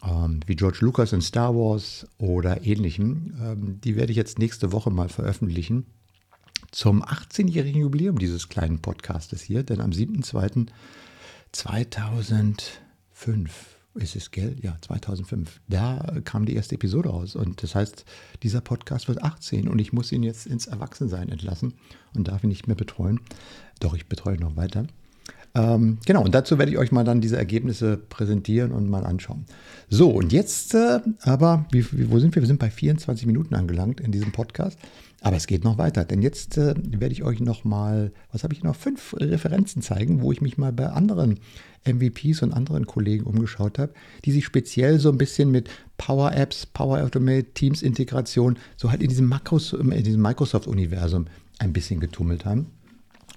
ähm, 0.03 0.41
wie 0.45 0.55
George 0.55 0.77
Lucas 0.81 1.11
in 1.11 1.21
Star 1.21 1.55
Wars 1.55 2.05
oder 2.19 2.63
ähnlichem. 2.63 3.33
Ähm, 3.41 3.81
die 3.83 3.95
werde 3.95 4.11
ich 4.11 4.17
jetzt 4.17 4.37
nächste 4.37 4.71
Woche 4.71 4.91
mal 4.91 5.09
veröffentlichen 5.09 5.87
zum 6.71 7.03
18-jährigen 7.03 7.81
Jubiläum 7.81 8.19
dieses 8.19 8.49
kleinen 8.49 8.79
Podcastes 8.79 9.41
hier, 9.41 9.63
denn 9.63 9.81
am 9.81 9.91
7.2.2005 11.55 13.49
ist 13.95 14.15
es, 14.17 14.31
gell? 14.31 14.57
Ja, 14.61 14.75
2005. 14.81 15.61
Da 15.69 16.19
kam 16.25 16.45
die 16.45 16.55
erste 16.55 16.75
Episode 16.75 17.09
raus. 17.09 17.35
Und 17.35 17.63
das 17.63 17.75
heißt, 17.75 18.03
dieser 18.43 18.59
Podcast 18.59 19.07
wird 19.07 19.23
18 19.23 19.69
und 19.69 19.79
ich 19.79 19.93
muss 19.93 20.11
ihn 20.11 20.23
jetzt 20.23 20.47
ins 20.47 20.67
Erwachsensein 20.67 21.29
entlassen 21.29 21.75
und 22.13 22.27
darf 22.27 22.43
ihn 22.43 22.49
nicht 22.49 22.67
mehr 22.67 22.75
betreuen. 22.75 23.21
Doch, 23.79 23.93
ich 23.93 24.07
betreue 24.07 24.37
noch 24.37 24.57
weiter. 24.57 24.85
Ähm, 25.55 25.99
genau, 26.05 26.23
und 26.23 26.35
dazu 26.35 26.57
werde 26.59 26.71
ich 26.71 26.77
euch 26.77 26.91
mal 26.91 27.05
dann 27.05 27.21
diese 27.21 27.37
Ergebnisse 27.37 27.97
präsentieren 27.97 28.71
und 28.71 28.89
mal 28.89 29.05
anschauen. 29.05 29.45
So, 29.89 30.09
und 30.09 30.33
jetzt 30.33 30.75
äh, 30.75 30.99
aber, 31.21 31.65
wie, 31.71 31.85
wie, 31.93 32.11
wo 32.11 32.19
sind 32.19 32.35
wir? 32.35 32.41
Wir 32.41 32.47
sind 32.47 32.59
bei 32.59 32.69
24 32.69 33.25
Minuten 33.25 33.55
angelangt 33.55 34.01
in 34.01 34.11
diesem 34.11 34.31
Podcast. 34.31 34.77
Aber 35.21 35.37
es 35.37 35.47
geht 35.47 35.63
noch 35.63 35.79
weiter, 35.79 36.05
denn 36.05 36.21
jetzt 36.21 36.55
äh, 36.57 36.75
werde 36.77 37.11
ich 37.11 37.23
euch 37.23 37.39
noch 37.39 37.63
mal, 37.63 38.11
was 38.31 38.43
habe 38.43 38.53
ich 38.53 38.61
noch, 38.61 38.75
fünf 38.75 39.15
Referenzen 39.17 39.81
zeigen, 39.81 40.21
wo 40.21 40.31
ich 40.31 40.39
mich 40.39 40.59
mal 40.59 40.71
bei 40.71 40.87
anderen 40.87 41.39
MVPs 41.83 42.43
und 42.43 42.53
anderen 42.53 42.85
Kollegen 42.85 43.23
umgeschaut 43.23 43.79
habe, 43.79 43.93
die 44.23 44.31
sich 44.31 44.45
speziell 44.45 44.99
so 44.99 45.09
ein 45.09 45.17
bisschen 45.17 45.49
mit 45.49 45.67
Power 45.97 46.31
Apps, 46.33 46.67
Power 46.67 47.01
Automate, 47.01 47.53
Teams 47.55 47.81
Integration, 47.81 48.59
so 48.77 48.91
halt 48.91 49.01
in 49.01 49.09
diesem, 49.09 49.33
in 49.33 50.03
diesem 50.03 50.21
Microsoft-Universum 50.21 51.25
ein 51.57 51.73
bisschen 51.73 51.99
getummelt 51.99 52.45
haben. 52.45 52.67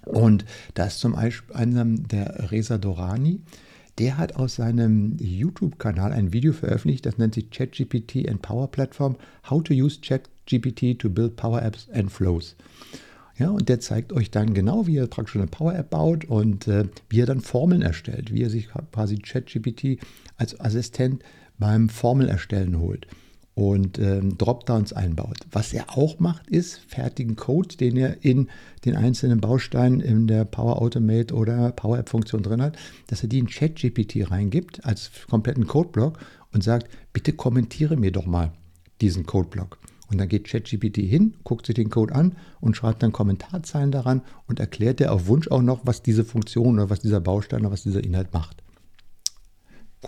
Und 0.05 0.45
da 0.75 0.87
ist 0.87 1.01
zum 1.01 1.13
Beispiel 1.13 1.55
der 2.11 2.51
Reza 2.51 2.79
Dorani, 2.79 3.41
der 3.99 4.17
hat 4.17 4.37
aus 4.37 4.57
seinem 4.57 5.17
YouTube-Kanal 5.19 6.13
ein 6.13 6.33
Video 6.33 6.53
veröffentlicht, 6.53 7.05
das 7.05 7.19
nennt 7.19 7.35
sich 7.35 7.51
ChatGPT 7.51 8.29
and 8.29 8.43
Power 8.43 8.71
Platform, 8.71 9.17
How 9.51 9.63
to 9.63 9.75
Use 9.75 10.01
ChatGPT 10.01 10.39
GPT 10.49 10.99
to 10.99 11.11
build 11.11 11.37
Power 11.37 11.63
Apps 11.63 11.89
and 11.93 12.11
Flows. 12.11 12.57
Ja, 13.39 13.51
und 13.51 13.69
der 13.69 13.79
zeigt 13.79 14.13
euch 14.13 14.31
dann 14.31 14.55
genau, 14.55 14.87
wie 14.87 14.95
ihr 14.95 15.07
praktisch 15.07 15.37
eine 15.37 15.47
Power 15.47 15.75
App 15.77 15.91
baut 15.91 16.25
und 16.25 16.67
äh, 16.67 16.89
wie 17.09 17.19
ihr 17.19 17.27
dann 17.27 17.41
Formeln 17.41 17.83
erstellt, 17.83 18.33
wie 18.33 18.41
ihr 18.41 18.51
sich 18.51 18.69
quasi 18.91 19.19
ChatGPT 19.19 19.99
als 20.37 20.59
Assistent 20.59 21.23
beim 21.59 21.89
Formelerstellen 21.89 22.81
holt 22.81 23.07
und 23.59 23.99
ähm, 23.99 24.39
Dropdowns 24.39 24.93
einbaut. 24.93 25.39
Was 25.51 25.73
er 25.73 25.99
auch 25.99 26.21
macht, 26.21 26.47
ist 26.49 26.79
fertigen 26.87 27.35
Code, 27.35 27.77
den 27.77 27.97
er 27.97 28.25
in 28.25 28.49
den 28.85 28.95
einzelnen 28.95 29.41
Bausteinen 29.41 29.99
in 29.99 30.29
der 30.29 30.45
Power 30.45 30.81
Automate 30.81 31.35
oder 31.35 31.73
Power 31.73 31.99
App 31.99 32.09
Funktion 32.09 32.45
drin 32.45 32.63
hat, 32.63 32.79
dass 33.09 33.25
er 33.25 33.29
die 33.29 33.41
in 33.41 33.49
ChatGPT 33.49 34.31
reingibt 34.31 34.85
als 34.85 35.11
kompletten 35.29 35.67
Codeblock 35.67 36.21
und 36.53 36.63
sagt, 36.63 36.89
bitte 37.13 37.33
kommentiere 37.33 37.97
mir 37.97 38.13
doch 38.13 38.27
mal 38.27 38.53
diesen 39.01 39.27
Codeblock. 39.27 39.79
Und 40.09 40.19
dann 40.19 40.29
geht 40.29 40.47
ChatGPT 40.47 40.99
hin, 40.99 41.35
guckt 41.43 41.67
sich 41.67 41.75
den 41.75 41.91
Code 41.91 42.15
an 42.15 42.37
und 42.61 42.77
schreibt 42.77 43.03
dann 43.03 43.11
Kommentarzeilen 43.11 43.91
daran 43.91 44.23
und 44.47 44.61
erklärt 44.61 45.01
dir 45.01 45.11
auf 45.11 45.27
Wunsch 45.27 45.49
auch 45.49 45.63
noch, 45.63 45.81
was 45.83 46.01
diese 46.05 46.25
Funktion 46.25 46.75
oder 46.75 46.91
was 46.91 47.01
dieser 47.01 47.21
Baustein 47.21 47.63
oder 47.63 47.73
was 47.73 47.83
dieser 47.83 48.05
Inhalt 48.05 48.33
macht. 48.33 48.63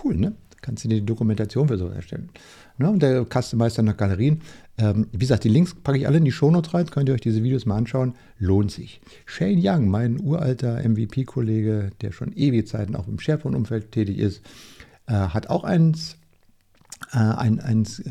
Cool, 0.05 0.17
ne? 0.17 0.37
Kannst 0.63 0.85
du 0.85 0.89
dir 0.89 1.01
die 1.01 1.07
Dokumentation 1.07 1.69
für 1.69 1.79
so 1.79 1.89
erstellen. 1.89 2.31
Ja, 2.79 2.89
und 2.89 3.03
der 3.03 3.27
Customizer 3.27 3.83
nach 3.83 3.97
Galerien. 3.97 4.41
Ähm, 4.79 5.07
wie 5.13 5.19
gesagt, 5.19 5.45
die 5.45 5.49
Links 5.49 5.75
packe 5.75 5.99
ich 5.99 6.07
alle 6.07 6.19
in 6.19 6.25
die 6.25 6.33
Shownotes 6.33 6.75
rein, 6.75 6.87
könnt 6.87 7.09
ihr 7.09 7.15
euch 7.15 7.21
diese 7.21 7.43
Videos 7.43 7.67
mal 7.67 7.77
anschauen. 7.77 8.15
Lohnt 8.39 8.71
sich. 8.71 9.01
Shane 9.27 9.61
Young, 9.63 9.89
mein 9.89 10.21
uralter 10.21 10.83
MVP-Kollege, 10.83 11.91
der 12.01 12.13
schon 12.13 12.33
ewige 12.33 12.65
Zeiten 12.65 12.97
auch 12.97 13.09
im 13.09 13.19
SharePoint-Umfeld 13.19 13.93
tätig 13.93 14.19
ist, 14.19 14.43
äh, 15.07 15.13
hat 15.13 15.49
auch 15.51 15.65
eins, 15.65 16.17
äh, 17.13 17.19
ein, 17.19 17.61
eins 17.61 18.01
äh, 18.01 18.11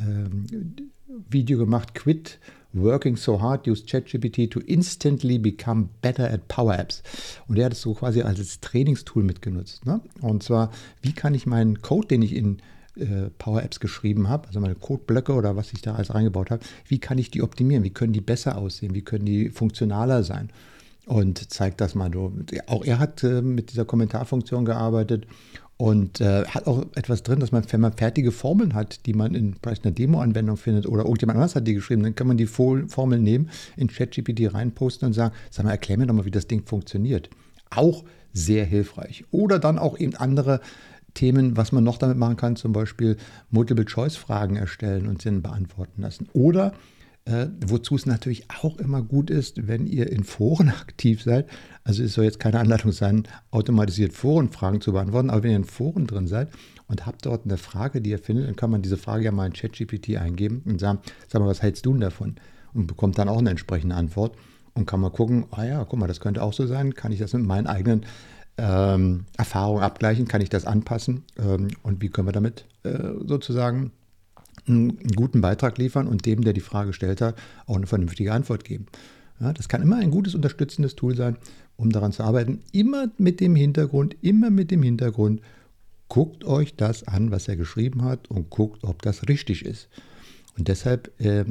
Video 1.29 1.57
gemacht, 1.57 1.95
Quit 1.95 2.39
Working 2.73 3.17
So 3.17 3.41
Hard, 3.41 3.67
Use 3.67 3.83
ChatGPT 3.85 4.51
to 4.51 4.59
instantly 4.61 5.37
become 5.37 5.89
better 6.01 6.23
at 6.23 6.47
Power 6.47 6.77
Apps. 6.77 7.01
Und 7.47 7.57
er 7.57 7.65
hat 7.65 7.73
es 7.73 7.81
so 7.81 7.93
quasi 7.93 8.21
als 8.21 8.59
Trainingstool 8.59 9.23
mitgenutzt. 9.23 9.85
Ne? 9.85 10.01
Und 10.21 10.43
zwar, 10.43 10.71
wie 11.01 11.13
kann 11.13 11.33
ich 11.33 11.45
meinen 11.45 11.81
Code, 11.81 12.07
den 12.07 12.21
ich 12.21 12.35
in 12.35 12.59
äh, 12.95 13.29
Power 13.37 13.63
Apps 13.63 13.79
geschrieben 13.79 14.29
habe, 14.29 14.47
also 14.47 14.59
meine 14.59 14.75
Codeblöcke 14.75 15.33
oder 15.33 15.55
was 15.55 15.73
ich 15.73 15.81
da 15.81 15.95
alles 15.95 16.13
reingebaut 16.13 16.51
habe, 16.51 16.63
wie 16.87 16.99
kann 16.99 17.17
ich 17.17 17.31
die 17.31 17.41
optimieren? 17.41 17.83
Wie 17.83 17.89
können 17.89 18.13
die 18.13 18.21
besser 18.21 18.57
aussehen? 18.57 18.93
Wie 18.93 19.01
können 19.01 19.25
die 19.25 19.49
funktionaler 19.49 20.23
sein? 20.23 20.49
Und 21.05 21.51
zeigt 21.51 21.81
das 21.81 21.95
mal. 21.95 22.11
Auch 22.67 22.85
er 22.85 22.99
hat 22.99 23.23
äh, 23.23 23.41
mit 23.41 23.71
dieser 23.71 23.85
Kommentarfunktion 23.85 24.63
gearbeitet 24.65 25.25
und 25.81 26.19
äh, 26.19 26.43
hat 26.43 26.67
auch 26.67 26.85
etwas 26.95 27.23
drin, 27.23 27.39
dass 27.39 27.53
man, 27.53 27.63
wenn 27.71 27.79
man 27.79 27.93
fertige 27.93 28.33
Formeln 28.33 28.73
hat, 28.73 29.05
die 29.05 29.13
man 29.13 29.33
in 29.33 29.55
einer 29.63 29.91
Demo-Anwendung 29.93 30.57
findet 30.57 30.85
oder 30.85 31.03
irgendjemand 31.03 31.37
anders 31.37 31.55
hat 31.55 31.65
die 31.65 31.73
geschrieben, 31.73 32.03
dann 32.03 32.15
kann 32.15 32.27
man 32.27 32.35
die 32.35 32.47
Formeln 32.47 33.23
nehmen, 33.23 33.49
in 33.77 33.87
ChatGPT 33.87 34.53
reinposten 34.53 35.07
und 35.07 35.13
sagen, 35.13 35.33
sag 35.49 35.63
mal, 35.63 35.71
erklär 35.71 35.97
mir 35.97 36.05
doch 36.05 36.13
mal, 36.13 36.25
wie 36.25 36.31
das 36.31 36.47
Ding 36.47 36.65
funktioniert. 36.65 37.29
Auch 37.69 38.03
sehr 38.33 38.65
hilfreich. 38.65 39.23
Oder 39.31 39.57
dann 39.57 39.79
auch 39.79 39.97
eben 39.97 40.15
andere 40.15 40.59
Themen, 41.13 41.55
was 41.55 41.71
man 41.71 41.85
noch 41.85 41.97
damit 41.97 42.17
machen 42.17 42.35
kann, 42.35 42.57
zum 42.57 42.73
Beispiel 42.73 43.15
Multiple-Choice-Fragen 43.51 44.57
erstellen 44.57 45.07
und 45.07 45.21
sie 45.21 45.31
beantworten 45.31 46.01
lassen. 46.01 46.27
Oder 46.33 46.73
äh, 47.29 47.47
wozu 47.63 47.95
es 47.95 48.07
natürlich 48.07 48.45
auch 48.49 48.77
immer 48.77 49.03
gut 49.03 49.29
ist, 49.29 49.67
wenn 49.67 49.85
ihr 49.85 50.11
in 50.11 50.23
Foren 50.23 50.69
aktiv 50.81 51.21
seid. 51.21 51.47
Also 51.83 52.03
es 52.03 52.13
soll 52.13 52.25
jetzt 52.25 52.39
keine 52.39 52.59
Anleitung 52.59 52.91
sein, 52.91 53.27
automatisiert 53.51 54.13
Forenfragen 54.13 54.81
zu 54.81 54.93
beantworten, 54.93 55.29
aber 55.29 55.43
wenn 55.43 55.51
ihr 55.51 55.57
in 55.57 55.63
Foren 55.63 56.07
drin 56.07 56.27
seid 56.27 56.49
und 56.87 57.05
habt 57.05 57.27
dort 57.27 57.45
eine 57.45 57.57
Frage, 57.57 58.01
die 58.01 58.09
ihr 58.09 58.19
findet, 58.19 58.47
dann 58.47 58.55
kann 58.55 58.71
man 58.71 58.81
diese 58.81 58.97
Frage 58.97 59.25
ja 59.25 59.31
mal 59.31 59.45
in 59.45 59.53
ChatGPT 59.53 60.17
eingeben 60.17 60.63
und 60.65 60.79
sagen, 60.79 60.99
sag 61.27 61.41
mal, 61.41 61.47
was 61.47 61.61
hältst 61.61 61.85
du 61.85 61.91
denn 61.91 62.01
davon? 62.01 62.35
Und 62.73 62.87
bekommt 62.87 63.19
dann 63.19 63.29
auch 63.29 63.37
eine 63.37 63.51
entsprechende 63.51 63.95
Antwort 63.95 64.35
und 64.73 64.87
kann 64.87 64.99
mal 64.99 65.11
gucken, 65.11 65.45
ah 65.51 65.63
ja, 65.63 65.85
guck 65.85 65.99
mal, 65.99 66.07
das 66.07 66.19
könnte 66.19 66.41
auch 66.41 66.53
so 66.53 66.65
sein, 66.65 66.95
kann 66.95 67.11
ich 67.11 67.19
das 67.19 67.33
mit 67.33 67.45
meinen 67.45 67.67
eigenen 67.67 68.05
ähm, 68.57 69.25
Erfahrungen 69.37 69.83
abgleichen, 69.83 70.27
kann 70.27 70.41
ich 70.41 70.49
das 70.49 70.65
anpassen 70.65 71.23
ähm, 71.37 71.67
und 71.83 72.01
wie 72.01 72.09
können 72.09 72.27
wir 72.27 72.31
damit 72.31 72.65
äh, 72.83 73.13
sozusagen 73.23 73.91
einen 74.69 74.97
guten 75.15 75.41
Beitrag 75.41 75.77
liefern 75.77 76.07
und 76.07 76.25
dem, 76.25 76.43
der 76.43 76.53
die 76.53 76.61
Frage 76.61 76.87
gestellt 76.87 77.21
hat, 77.21 77.35
auch 77.65 77.75
eine 77.75 77.87
vernünftige 77.87 78.33
Antwort 78.33 78.63
geben. 78.63 78.85
Ja, 79.39 79.53
das 79.53 79.69
kann 79.69 79.81
immer 79.81 79.97
ein 79.97 80.11
gutes 80.11 80.35
unterstützendes 80.35 80.95
Tool 80.95 81.15
sein, 81.15 81.37
um 81.77 81.91
daran 81.91 82.11
zu 82.11 82.23
arbeiten. 82.23 82.61
Immer 82.71 83.09
mit 83.17 83.39
dem 83.39 83.55
Hintergrund, 83.55 84.15
immer 84.21 84.49
mit 84.49 84.69
dem 84.71 84.83
Hintergrund, 84.83 85.41
guckt 86.09 86.43
euch 86.43 86.75
das 86.75 87.07
an, 87.07 87.31
was 87.31 87.47
er 87.47 87.55
geschrieben 87.55 88.03
hat 88.03 88.29
und 88.29 88.49
guckt, 88.49 88.83
ob 88.83 89.01
das 89.01 89.27
richtig 89.29 89.63
ist. 89.63 89.87
Und 90.57 90.67
deshalb 90.67 91.09
äh, 91.21 91.45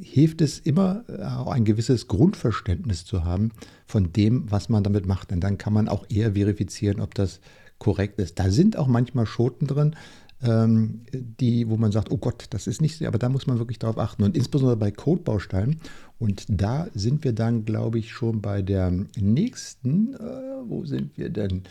hilft 0.00 0.40
es 0.40 0.58
immer, 0.60 1.04
äh, 1.08 1.22
auch 1.22 1.48
ein 1.48 1.64
gewisses 1.64 2.08
Grundverständnis 2.08 3.04
zu 3.04 3.24
haben 3.24 3.50
von 3.86 4.12
dem, 4.12 4.50
was 4.50 4.70
man 4.70 4.82
damit 4.82 5.04
macht. 5.04 5.30
Denn 5.30 5.40
dann 5.40 5.58
kann 5.58 5.74
man 5.74 5.88
auch 5.88 6.06
eher 6.08 6.32
verifizieren, 6.32 7.00
ob 7.00 7.14
das 7.14 7.40
korrekt 7.78 8.18
ist. 8.18 8.38
Da 8.38 8.50
sind 8.50 8.78
auch 8.78 8.86
manchmal 8.86 9.26
Schoten 9.26 9.66
drin, 9.66 9.94
die, 10.42 11.68
wo 11.68 11.76
man 11.76 11.92
sagt, 11.92 12.10
oh 12.10 12.18
Gott, 12.18 12.46
das 12.50 12.66
ist 12.66 12.82
nicht 12.82 13.02
aber 13.04 13.18
da 13.18 13.28
muss 13.28 13.46
man 13.46 13.58
wirklich 13.58 13.78
darauf 13.78 13.98
achten. 13.98 14.22
Und 14.22 14.36
insbesondere 14.36 14.76
bei 14.76 14.90
Codebausteinen. 14.90 15.80
Und 16.18 16.44
da 16.48 16.88
sind 16.94 17.24
wir 17.24 17.32
dann, 17.32 17.64
glaube 17.64 17.98
ich, 17.98 18.12
schon 18.12 18.42
bei 18.42 18.62
der 18.62 18.92
nächsten, 19.16 20.14
äh, 20.14 20.18
wo 20.66 20.84
sind 20.84 21.16
wir 21.16 21.30
denn? 21.30 21.62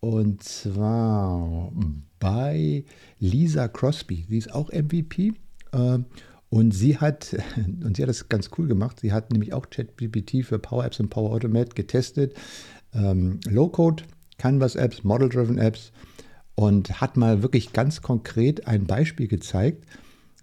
Und 0.00 0.42
zwar 0.42 1.72
bei 2.18 2.84
Lisa 3.18 3.68
Crosby. 3.68 4.26
Sie 4.28 4.38
ist 4.38 4.54
auch 4.54 4.72
MVP. 4.72 5.34
Äh, 5.72 5.98
und 6.50 6.72
sie 6.72 6.96
hat, 6.96 7.36
und 7.56 7.96
sie 7.96 8.02
hat 8.02 8.08
das 8.08 8.28
ganz 8.28 8.50
cool 8.56 8.68
gemacht, 8.68 9.00
sie 9.00 9.12
hat 9.12 9.32
nämlich 9.32 9.52
auch 9.52 9.68
ChatGPT 9.68 10.44
für 10.44 10.58
Power 10.58 10.84
Apps 10.84 11.00
und 11.00 11.10
Power 11.10 11.32
Automate 11.32 11.74
getestet. 11.74 12.34
Ähm, 12.94 13.40
Low-Code, 13.46 14.04
Canvas-Apps, 14.38 15.04
Model-Driven 15.04 15.58
Apps 15.58 15.92
und 16.58 17.00
hat 17.00 17.16
mal 17.16 17.40
wirklich 17.44 17.72
ganz 17.72 18.02
konkret 18.02 18.66
ein 18.66 18.84
Beispiel 18.84 19.28
gezeigt, 19.28 19.84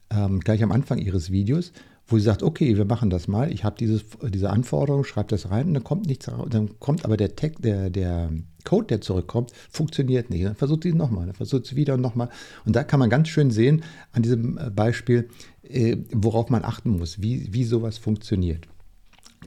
ähm, 0.09 0.39
gleich 0.39 0.63
am 0.63 0.71
Anfang 0.71 0.97
ihres 0.97 1.29
Videos, 1.29 1.73
wo 2.07 2.17
sie 2.17 2.23
sagt, 2.23 2.41
okay, 2.41 2.77
wir 2.77 2.85
machen 2.85 3.09
das 3.09 3.27
mal, 3.27 3.51
ich 3.51 3.65
habe 3.65 3.75
diese 3.75 4.49
Anforderung, 4.49 5.03
schreibe 5.03 5.27
das 5.27 5.51
rein 5.51 5.67
und 5.67 5.73
dann 5.73 5.83
kommt 5.83 6.05
nichts 6.05 6.31
dann 6.49 6.79
kommt 6.79 7.03
aber 7.03 7.17
der 7.17 7.35
Tag, 7.35 7.61
der, 7.61 7.89
der 7.89 8.31
Code, 8.63 8.87
der 8.87 9.01
zurückkommt, 9.01 9.51
funktioniert 9.69 10.29
nicht. 10.29 10.45
Dann 10.45 10.55
versucht 10.55 10.83
sie 10.83 10.89
es 10.89 10.95
nochmal, 10.95 11.25
dann 11.25 11.35
versucht 11.35 11.65
sie 11.65 11.75
wieder 11.75 11.95
und 11.95 12.01
nochmal. 12.01 12.29
Und 12.65 12.77
da 12.77 12.85
kann 12.85 13.01
man 13.01 13.09
ganz 13.09 13.27
schön 13.27 13.51
sehen 13.51 13.83
an 14.13 14.23
diesem 14.23 14.57
äh, 14.57 14.69
Beispiel, 14.69 15.27
äh, 15.63 15.97
worauf 16.13 16.49
man 16.49 16.63
achten 16.63 16.91
muss, 16.91 17.21
wie, 17.21 17.53
wie 17.53 17.65
sowas 17.65 17.97
funktioniert. 17.97 18.69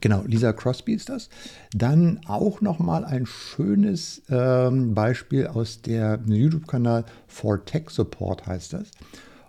Genau, 0.01 0.23
Lisa 0.25 0.53
Crosby 0.53 0.93
ist 0.93 1.09
das. 1.09 1.29
Dann 1.73 2.21
auch 2.25 2.61
nochmal 2.61 3.03
ein 3.03 3.25
schönes 3.25 4.21
ähm, 4.29 4.93
Beispiel 4.93 5.47
aus 5.47 5.81
der 5.81 6.19
YouTube-Kanal 6.25 7.05
For 7.27 7.63
Tech 7.65 7.89
Support 7.89 8.47
heißt 8.47 8.73
das. 8.73 8.91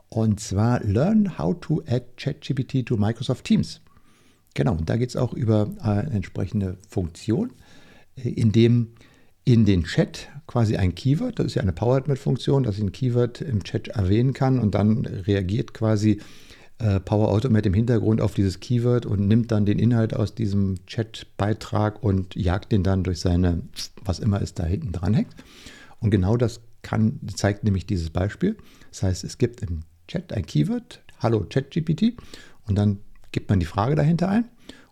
Und 0.09 0.41
zwar 0.41 0.81
Learn 0.83 1.39
how 1.39 1.55
to 1.61 1.83
add 1.87 2.05
ChatGPT 2.17 2.85
to 2.85 2.97
Microsoft 2.97 3.45
Teams. 3.45 3.81
Genau, 4.55 4.73
und 4.73 4.91
da 4.91 4.97
geht 4.97 5.11
es 5.11 5.17
auch 5.17 5.33
über 5.33 5.71
eine 5.79 6.11
entsprechende 6.11 6.79
Funktion, 6.89 7.53
äh, 8.17 8.29
in 8.29 8.51
dem 8.51 8.89
in 9.45 9.65
den 9.65 9.85
Chat 9.85 10.29
quasi 10.47 10.77
ein 10.77 10.95
Keyword, 10.95 11.39
das 11.39 11.47
ist 11.47 11.55
ja 11.55 11.63
eine 11.63 11.73
PowerAdMed-Funktion, 11.73 12.63
dass 12.63 12.77
ich 12.77 12.83
ein 12.83 12.93
Keyword 12.93 13.41
im 13.41 13.65
Chat 13.65 13.89
erwähnen 13.89 14.35
kann 14.35 14.59
und 14.59 14.75
dann 14.75 15.07
reagiert 15.07 15.73
quasi 15.73 16.13
äh, 16.13 16.21
Power 17.05 17.29
Automate 17.29 17.69
im 17.69 17.75
Hintergrund 17.75 18.21
auf 18.21 18.35
dieses 18.35 18.59
Keyword 18.59 19.05
und 19.05 19.29
nimmt 19.29 19.53
dann 19.53 19.67
den 19.67 19.79
Inhalt 19.79 20.15
aus 20.15 20.35
diesem 20.35 20.87
Chat-Beitrag 20.87 22.03
und 22.03 22.35
jagt 22.35 22.73
den 22.73 22.83
dann 22.83 23.05
durch 23.05 23.21
seine, 23.21 23.63
was 24.03 24.19
immer 24.19 24.41
es 24.41 24.55
da 24.55 24.65
hinten 24.65 24.93
dran 24.93 25.13
hängt. 25.13 25.35
Und 25.99 26.11
genau 26.11 26.37
das 26.37 26.61
kann, 26.83 27.21
zeigt 27.35 27.65
nämlich 27.65 27.87
dieses 27.87 28.09
Beispiel. 28.09 28.57
Das 28.91 29.03
heißt, 29.03 29.25
es 29.25 29.37
gibt 29.37 29.63
im 29.63 29.81
Chat 30.09 30.33
ein 30.33 30.47
Keyword, 30.47 31.03
Hallo 31.19 31.45
ChatGPT, 31.49 32.17
und 32.67 32.77
dann 32.79 33.01
gibt 33.33 33.51
man 33.51 33.61
die 33.61 33.67
Frage 33.67 33.95
dahinter 33.95 34.29
ein 34.29 34.47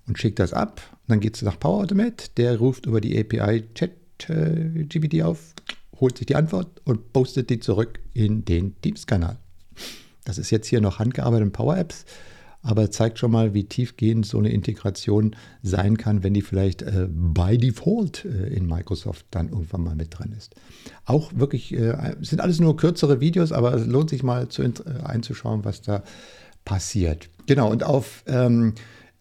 und 0.07 0.19
schickt 0.19 0.39
das 0.39 0.53
ab. 0.53 0.83
Und 0.93 1.09
dann 1.09 1.21
geht 1.21 1.37
es 1.37 1.43
nach 1.43 1.59
Power 1.59 1.83
Automate, 1.83 2.29
der 2.37 2.59
ruft 2.59 2.85
über 2.85 3.01
die 3.01 3.19
API 3.19 3.65
Chat 3.75 3.93
ChatGPT 4.19 5.23
auf, 5.23 5.55
holt 5.99 6.19
sich 6.19 6.27
die 6.27 6.37
Antwort 6.37 6.83
und 6.85 7.13
postet 7.13 7.51
die 7.51 7.61
zurück 7.61 8.01
in 8.13 8.45
den 8.45 8.79
Teams-Kanal. 8.83 9.39
Das 10.29 10.39
ist 10.39 10.51
jetzt 10.51 10.67
hier 10.67 10.81
noch 10.81 10.99
handgearbeitet 10.99 11.47
in 11.47 11.53
Power 11.53 11.77
Apps 11.77 12.05
aber 12.63 12.91
zeigt 12.91 13.19
schon 13.19 13.31
mal, 13.31 13.55
wie 13.55 13.65
tiefgehend 13.65 14.27
so 14.27 14.39
eine 14.39 14.51
Integration 14.51 15.37
sein 15.63 15.97
kann, 15.97 16.23
wenn 16.23 16.35
die 16.35 16.43
vielleicht 16.43 16.83
äh, 16.83 17.07
by 17.09 17.57
default 17.57 18.25
äh, 18.25 18.49
in 18.49 18.67
Microsoft 18.67 19.27
dann 19.31 19.49
irgendwann 19.49 19.85
mal 19.85 19.95
mit 19.95 20.19
drin 20.19 20.35
ist. 20.37 20.55
Auch 21.05 21.31
wirklich, 21.35 21.73
äh, 21.73 22.17
sind 22.21 22.41
alles 22.41 22.61
nur 22.61 22.77
kürzere 22.77 23.21
Videos, 23.21 23.53
aber 23.53 23.75
es 23.75 23.87
lohnt 23.87 24.11
sich 24.11 24.23
mal 24.23 24.49
zu, 24.49 24.63
äh, 24.63 24.73
einzuschauen, 25.05 25.65
was 25.65 25.83
da 25.83 26.03
passiert. 26.65 27.31
Genau, 27.47 27.71
und 27.71 27.85
auf 27.85 28.25
ähm, 28.27 28.75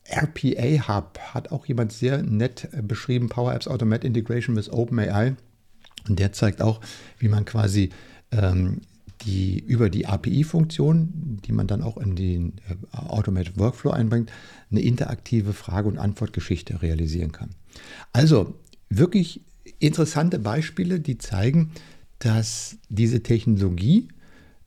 RPA 0.10 0.88
Hub 0.88 1.20
hat 1.20 1.52
auch 1.52 1.66
jemand 1.68 1.92
sehr 1.92 2.24
nett 2.24 2.70
äh, 2.72 2.82
beschrieben, 2.82 3.30
Power 3.30 3.54
Apps 3.54 3.68
Automate 3.68 4.08
Integration 4.08 4.56
with 4.56 4.72
OpenAI. 4.72 5.36
Und 6.10 6.20
der 6.20 6.32
zeigt 6.32 6.62
auch, 6.62 6.82
wie 7.20 7.28
man 7.28 7.46
quasi 7.46 7.90
ähm, 8.32 8.82
die 9.22 9.60
über 9.60 9.90
die 9.90 10.06
API-Funktion, 10.06 11.40
die 11.46 11.52
man 11.52 11.68
dann 11.68 11.82
auch 11.82 11.98
in 11.98 12.16
den 12.16 12.54
äh, 12.70 12.98
Automated 12.98 13.58
Workflow 13.58 13.92
einbringt, 13.92 14.32
eine 14.72 14.82
interaktive 14.82 15.54
Frage- 15.54 15.88
und 15.88 15.98
Antwortgeschichte 15.98 16.82
realisieren 16.82 17.32
kann. 17.32 17.50
Also 18.14 18.56
wirklich 18.90 19.42
interessante 19.80 20.40
Beispiele, 20.40 21.00
die 21.00 21.18
zeigen, 21.18 21.72
dass 22.20 22.78
diese 22.90 23.22
Technologie 23.22 24.08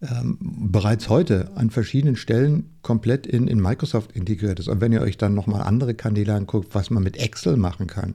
ähm, 0.02 0.38
bereits 0.40 1.08
heute 1.08 1.50
an 1.56 1.70
verschiedenen 1.70 2.16
Stellen 2.16 2.70
komplett 2.82 3.26
in, 3.26 3.48
in 3.48 3.60
Microsoft 3.60 4.12
integriert 4.12 4.58
ist. 4.58 4.68
Und 4.68 4.80
wenn 4.80 4.92
ihr 4.92 5.02
euch 5.02 5.18
dann 5.18 5.34
nochmal 5.34 5.62
andere 5.62 5.94
Kanäle 5.94 6.34
anguckt, 6.34 6.74
was 6.74 6.90
man 6.90 7.02
mit 7.02 7.16
Excel 7.18 7.56
machen 7.56 7.86
kann, 7.86 8.14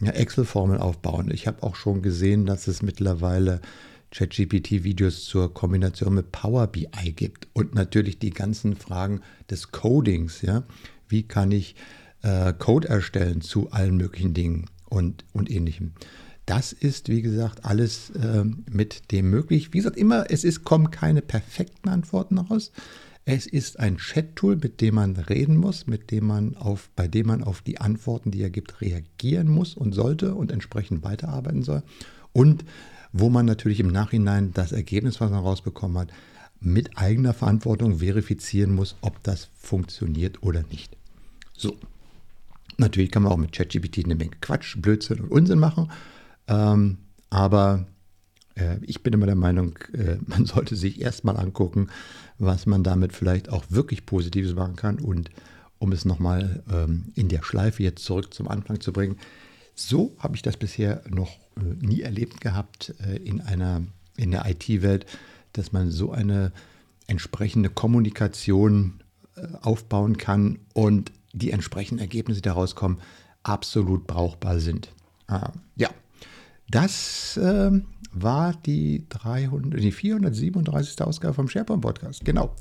ja, 0.00 0.12
Excel-Formel 0.12 0.78
aufbauen. 0.78 1.30
Ich 1.32 1.46
habe 1.46 1.62
auch 1.62 1.74
schon 1.74 2.02
gesehen, 2.02 2.46
dass 2.46 2.68
es 2.68 2.82
mittlerweile 2.82 3.60
ChatGPT-Videos 4.10 5.24
zur 5.24 5.52
Kombination 5.52 6.14
mit 6.14 6.32
Power 6.32 6.66
BI 6.66 7.12
gibt 7.12 7.48
und 7.52 7.74
natürlich 7.74 8.18
die 8.18 8.30
ganzen 8.30 8.76
Fragen 8.76 9.20
des 9.50 9.70
Codings. 9.70 10.42
Ja? 10.42 10.64
Wie 11.08 11.22
kann 11.22 11.52
ich 11.52 11.74
äh, 12.22 12.52
Code 12.52 12.88
erstellen 12.88 13.40
zu 13.40 13.70
allen 13.70 13.96
möglichen 13.96 14.34
Dingen 14.34 14.66
und, 14.88 15.24
und 15.32 15.50
ähnlichem. 15.50 15.92
Das 16.46 16.72
ist, 16.72 17.08
wie 17.08 17.22
gesagt, 17.22 17.64
alles 17.64 18.10
äh, 18.10 18.44
mit 18.70 19.12
dem 19.12 19.30
möglich. 19.30 19.72
Wie 19.72 19.78
gesagt, 19.78 19.96
immer, 19.96 20.30
es 20.30 20.44
ist, 20.44 20.64
kommen 20.64 20.90
keine 20.90 21.20
perfekten 21.20 21.90
Antworten 21.90 22.38
raus. 22.38 22.72
Es 23.26 23.46
ist 23.46 23.78
ein 23.78 23.98
Chat-Tool, 23.98 24.56
mit 24.56 24.80
dem 24.80 24.94
man 24.94 25.14
reden 25.16 25.56
muss, 25.56 25.86
mit 25.86 26.10
dem 26.10 26.26
man 26.26 26.56
auf, 26.56 26.88
bei 26.96 27.06
dem 27.06 27.26
man 27.26 27.44
auf 27.44 27.60
die 27.60 27.78
Antworten, 27.78 28.30
die 28.30 28.40
er 28.40 28.48
gibt, 28.48 28.80
reagieren 28.80 29.48
muss 29.48 29.74
und 29.74 29.92
sollte 29.92 30.34
und 30.34 30.50
entsprechend 30.50 31.04
weiterarbeiten 31.04 31.62
soll. 31.62 31.82
Und 32.32 32.64
wo 33.12 33.30
man 33.30 33.46
natürlich 33.46 33.80
im 33.80 33.88
Nachhinein 33.88 34.52
das 34.52 34.72
Ergebnis, 34.72 35.20
was 35.20 35.30
man 35.30 35.40
rausbekommen 35.40 35.98
hat, 35.98 36.08
mit 36.60 36.98
eigener 36.98 37.34
Verantwortung 37.34 37.98
verifizieren 37.98 38.74
muss, 38.74 38.96
ob 39.00 39.22
das 39.22 39.48
funktioniert 39.58 40.42
oder 40.42 40.64
nicht. 40.70 40.96
So. 41.56 41.76
Natürlich 42.76 43.10
kann 43.10 43.24
man 43.24 43.32
auch 43.32 43.36
mit 43.36 43.52
ChatGPT 43.52 44.04
eine 44.04 44.14
Menge 44.14 44.36
Quatsch, 44.40 44.76
Blödsinn 44.80 45.20
und 45.20 45.30
Unsinn 45.30 45.58
machen. 45.58 45.90
Ähm, 46.46 46.98
aber 47.28 47.86
äh, 48.54 48.76
ich 48.82 49.02
bin 49.02 49.12
immer 49.12 49.26
der 49.26 49.34
Meinung, 49.34 49.78
äh, 49.92 50.16
man 50.26 50.46
sollte 50.46 50.76
sich 50.76 51.00
erstmal 51.00 51.36
angucken, 51.36 51.88
was 52.38 52.66
man 52.66 52.84
damit 52.84 53.12
vielleicht 53.12 53.48
auch 53.48 53.64
wirklich 53.68 54.06
Positives 54.06 54.54
machen 54.54 54.76
kann. 54.76 54.98
Und 54.98 55.30
um 55.78 55.92
es 55.92 56.04
nochmal 56.04 56.62
ähm, 56.72 57.06
in 57.14 57.28
der 57.28 57.42
Schleife 57.42 57.82
jetzt 57.82 58.04
zurück 58.04 58.32
zum 58.32 58.48
Anfang 58.48 58.80
zu 58.80 58.92
bringen, 58.92 59.16
so 59.78 60.16
habe 60.18 60.34
ich 60.34 60.42
das 60.42 60.56
bisher 60.56 61.02
noch 61.08 61.38
äh, 61.56 61.74
nie 61.80 62.00
erlebt 62.00 62.40
gehabt 62.40 62.94
äh, 63.06 63.16
in 63.16 63.40
einer 63.40 63.82
in 64.16 64.32
der 64.32 64.46
IT-Welt, 64.46 65.06
dass 65.52 65.70
man 65.70 65.92
so 65.92 66.10
eine 66.10 66.52
entsprechende 67.06 67.70
Kommunikation 67.70 69.00
äh, 69.36 69.46
aufbauen 69.62 70.16
kann 70.16 70.58
und 70.74 71.12
die 71.32 71.52
entsprechenden 71.52 72.00
Ergebnisse, 72.00 72.40
die 72.40 72.48
daraus 72.48 72.74
kommen, 72.74 73.00
absolut 73.44 74.08
brauchbar 74.08 74.58
sind. 74.58 74.92
Ah, 75.28 75.52
ja, 75.76 75.90
das 76.68 77.36
äh, 77.36 77.70
war 78.10 78.54
die, 78.66 79.06
300, 79.08 79.80
die 79.80 79.92
437. 79.92 81.00
Ausgabe 81.02 81.34
vom 81.34 81.48
SharePoint 81.48 81.82
Podcast. 81.82 82.24
Genau. 82.24 82.56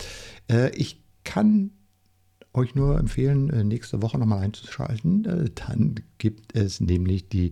Ich 0.76 1.02
kann 1.24 1.72
euch 2.58 2.76
nur 2.76 3.00
empfehlen, 3.00 3.50
äh, 3.50 3.63
nächste 3.63 4.02
Woche 4.02 4.17
nochmal 4.17 4.39
einzuschalten. 4.39 5.26
Äh, 5.26 5.50
dann 5.56 5.96
gibt 6.17 6.56
es 6.56 6.82
nämlich 6.82 7.30
die 7.30 7.52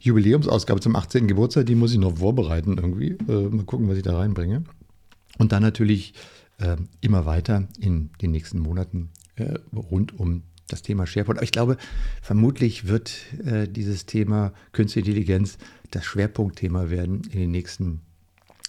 Jubiläumsausgabe 0.00 0.80
zum 0.80 0.96
18. 0.96 1.26
Geburtstag. 1.26 1.66
Die 1.66 1.74
muss 1.74 1.92
ich 1.92 1.98
noch 1.98 2.18
vorbereiten 2.18 2.78
irgendwie. 2.78 3.16
Äh, 3.28 3.48
mal 3.48 3.64
gucken, 3.64 3.88
was 3.88 3.96
ich 3.96 4.02
da 4.02 4.16
reinbringe. 4.16 4.64
Und 5.38 5.52
dann 5.52 5.62
natürlich 5.62 6.14
immer 7.02 7.26
weiter 7.26 7.68
in 7.78 8.08
den 8.22 8.30
nächsten 8.30 8.60
Monaten 8.60 9.10
rund 9.74 10.18
um 10.18 10.44
das 10.68 10.80
Thema 10.80 11.06
SharePoint. 11.06 11.36
Aber 11.36 11.44
ich 11.44 11.52
glaube, 11.52 11.76
vermutlich 12.22 12.88
wird 12.88 13.12
dieses 13.72 14.06
Thema 14.06 14.54
Künstliche 14.72 15.10
Intelligenz 15.10 15.58
das 15.90 16.06
Schwerpunktthema 16.06 16.88
werden 16.88 17.24
in 17.30 17.40
den 17.40 17.50
nächsten 17.50 18.00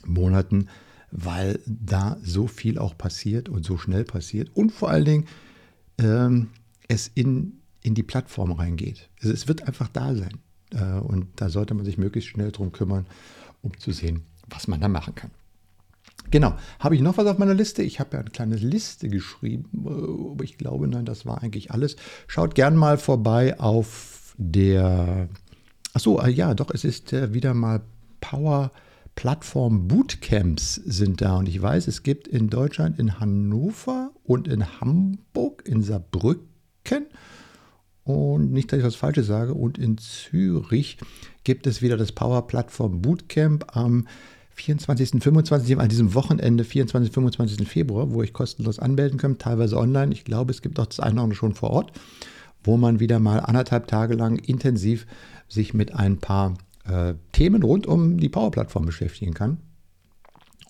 Monaten, 0.06 0.68
weil 1.12 1.60
da 1.66 2.18
so 2.22 2.48
viel 2.48 2.78
auch 2.78 2.98
passiert 2.98 3.50
und 3.50 3.66
so 3.66 3.78
schnell 3.78 4.04
passiert 4.04 4.50
und 4.54 4.72
vor 4.72 4.90
allen 4.90 5.06
Dingen 5.06 5.28
ähm, 6.00 6.50
es 6.88 7.10
in, 7.14 7.60
in 7.82 7.96
die 7.96 8.04
Plattform 8.04 8.52
reingeht. 8.52 9.10
Also 9.22 9.34
es 9.34 9.48
wird 9.48 9.68
einfach 9.68 9.88
da 9.88 10.16
sein. 10.16 10.40
Äh, 10.72 11.00
und 11.00 11.28
da 11.36 11.50
sollte 11.50 11.74
man 11.74 11.86
sich 11.86 11.98
möglichst 11.98 12.30
schnell 12.30 12.52
drum 12.52 12.72
kümmern, 12.72 13.06
um 13.62 13.78
zu 13.78 13.92
sehen, 13.92 14.24
was 14.48 14.68
man 14.68 14.82
da 14.82 14.88
machen 14.88 15.16
kann. 15.16 15.32
Genau. 16.30 16.56
Habe 16.80 16.96
ich 16.96 17.02
noch 17.02 17.18
was 17.18 17.26
auf 17.28 17.38
meiner 17.38 17.54
Liste? 17.54 17.84
Ich 17.84 18.00
habe 18.00 18.12
ja 18.14 18.20
eine 18.20 18.30
kleine 18.30 18.56
Liste 18.56 19.08
geschrieben, 19.08 19.70
äh, 19.86 20.32
aber 20.32 20.44
ich 20.44 20.58
glaube, 20.58 20.88
nein, 20.88 21.06
das 21.06 21.26
war 21.26 21.42
eigentlich 21.42 21.72
alles. 21.72 21.96
Schaut 22.28 22.56
gern 22.56 22.76
mal 22.76 22.98
vorbei 22.98 23.60
auf 23.60 24.36
der. 24.38 25.30
Achso, 25.94 26.20
äh, 26.22 26.30
ja, 26.30 26.54
doch, 26.54 26.72
es 26.72 26.84
ist 26.84 27.14
äh, 27.14 27.34
wieder 27.34 27.54
mal 27.54 27.82
Power 28.20 28.72
Plattform 29.18 29.88
Bootcamps 29.88 30.76
sind 30.76 31.22
da. 31.22 31.38
Und 31.38 31.50
ich 31.50 31.60
weiß, 31.60 31.88
es 31.88 32.04
gibt 32.04 32.28
in 32.28 32.50
Deutschland, 32.50 33.00
in 33.00 33.20
Hannover 33.20 34.12
und 34.24 34.48
in 34.48 34.80
Hamburg, 34.80 35.64
in 35.66 35.82
Saarbrücken 35.82 37.08
und 38.04 38.54
nicht, 38.54 38.72
dass 38.72 38.80
ich 38.80 38.86
was 38.86 38.96
Falsches 38.96 39.26
sage, 39.26 39.56
und 39.56 39.80
in 39.80 39.98
Zürich 39.98 40.98
gibt 41.44 41.66
es 41.66 41.82
wieder 41.82 41.98
das 41.98 42.12
Power 42.12 42.46
Plattform 42.46 43.02
Bootcamp 43.02 43.76
am 43.76 44.08
24. 44.52 45.22
25. 45.22 45.80
an 45.80 45.90
diesem 45.90 46.14
Wochenende, 46.14 46.64
24. 46.64 47.12
25. 47.12 47.68
Februar, 47.68 48.12
wo 48.12 48.22
ich 48.22 48.34
kostenlos 48.34 48.78
anmelden 48.78 49.18
kann, 49.18 49.40
teilweise 49.40 49.78
online. 49.78 50.14
Ich 50.14 50.26
glaube, 50.26 50.52
es 50.52 50.62
gibt 50.62 50.80
auch 50.80 50.86
das 50.86 51.00
eine 51.00 51.16
oder 51.16 51.24
andere 51.24 51.38
schon 51.38 51.56
vor 51.56 51.72
Ort, 51.72 51.92
wo 52.64 52.78
man 52.78 53.00
wieder 53.00 53.20
mal 53.20 53.40
anderthalb 53.40 53.88
Tage 53.88 54.14
lang 54.14 54.38
intensiv 54.38 55.08
sich 55.50 55.74
mit 55.74 55.96
ein 55.96 56.18
paar 56.18 56.54
äh, 56.88 57.16
Themen 57.32 57.64
rund 57.64 57.88
um 57.88 58.18
die 58.18 58.30
Power-Plattform 58.30 58.86
beschäftigen 58.86 59.34
kann. 59.34 59.58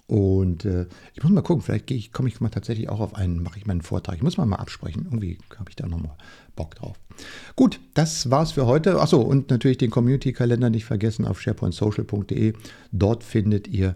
Und 0.07 0.63
äh, 0.63 0.85
ich 1.13 1.21
muss 1.21 1.33
mal 1.33 1.41
gucken, 1.41 1.61
vielleicht 1.61 1.91
ich, 1.91 2.13
komme 2.13 2.29
ich 2.29 2.39
mal 2.39 2.49
tatsächlich 2.49 2.87
auch 2.87 3.01
auf 3.01 3.15
einen, 3.15 3.43
mache 3.43 3.59
ich 3.59 3.65
mal 3.65 3.73
einen 3.73 3.81
Vortrag. 3.81 4.15
Ich 4.15 4.23
muss 4.23 4.37
mal 4.37 4.45
mal 4.45 4.55
absprechen. 4.55 5.03
Irgendwie 5.03 5.37
habe 5.57 5.69
ich 5.69 5.75
da 5.75 5.85
nochmal 5.85 6.15
Bock 6.55 6.75
drauf. 6.75 6.97
Gut, 7.57 7.81
das 7.93 8.31
war's 8.31 8.53
für 8.53 8.65
heute. 8.65 9.01
Achso, 9.01 9.21
und 9.21 9.49
natürlich 9.49 9.77
den 9.77 9.89
Community-Kalender 9.89 10.69
nicht 10.69 10.85
vergessen 10.85 11.25
auf 11.25 11.41
sharepointsocial.de. 11.41 12.53
Dort 12.93 13.23
findet 13.25 13.67
ihr 13.67 13.95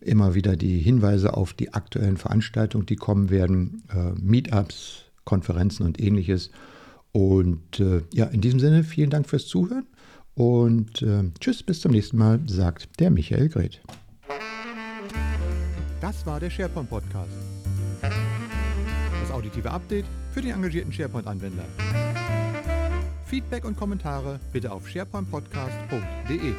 immer 0.00 0.34
wieder 0.34 0.56
die 0.56 0.80
Hinweise 0.80 1.34
auf 1.34 1.52
die 1.52 1.74
aktuellen 1.74 2.16
Veranstaltungen, 2.16 2.86
die 2.86 2.96
kommen 2.96 3.30
werden, 3.30 3.84
äh, 3.94 4.20
Meetups, 4.20 5.04
Konferenzen 5.24 5.86
und 5.86 6.00
ähnliches. 6.00 6.50
Und 7.12 7.78
äh, 7.78 8.02
ja, 8.12 8.26
in 8.26 8.40
diesem 8.40 8.58
Sinne, 8.58 8.82
vielen 8.82 9.10
Dank 9.10 9.28
fürs 9.28 9.46
Zuhören 9.46 9.86
und 10.36 11.02
äh, 11.02 11.24
tschüss, 11.40 11.62
bis 11.62 11.80
zum 11.80 11.92
nächsten 11.92 12.18
Mal, 12.18 12.40
sagt 12.46 13.00
der 13.00 13.10
Michael 13.10 13.48
Greth. 13.48 13.80
Das 16.00 16.24
war 16.26 16.38
der 16.38 16.50
SharePoint 16.50 16.88
Podcast. 16.88 17.32
Das 18.02 19.30
auditive 19.32 19.70
Update 19.70 20.04
für 20.32 20.42
den 20.42 20.52
engagierten 20.52 20.92
SharePoint-Anwender. 20.92 21.64
Feedback 23.24 23.64
und 23.64 23.76
Kommentare 23.76 24.38
bitte 24.52 24.70
auf 24.70 24.88
sharepointpodcast.de. 24.88 26.54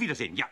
Wiedersehen, 0.00 0.36
ja. 0.36 0.46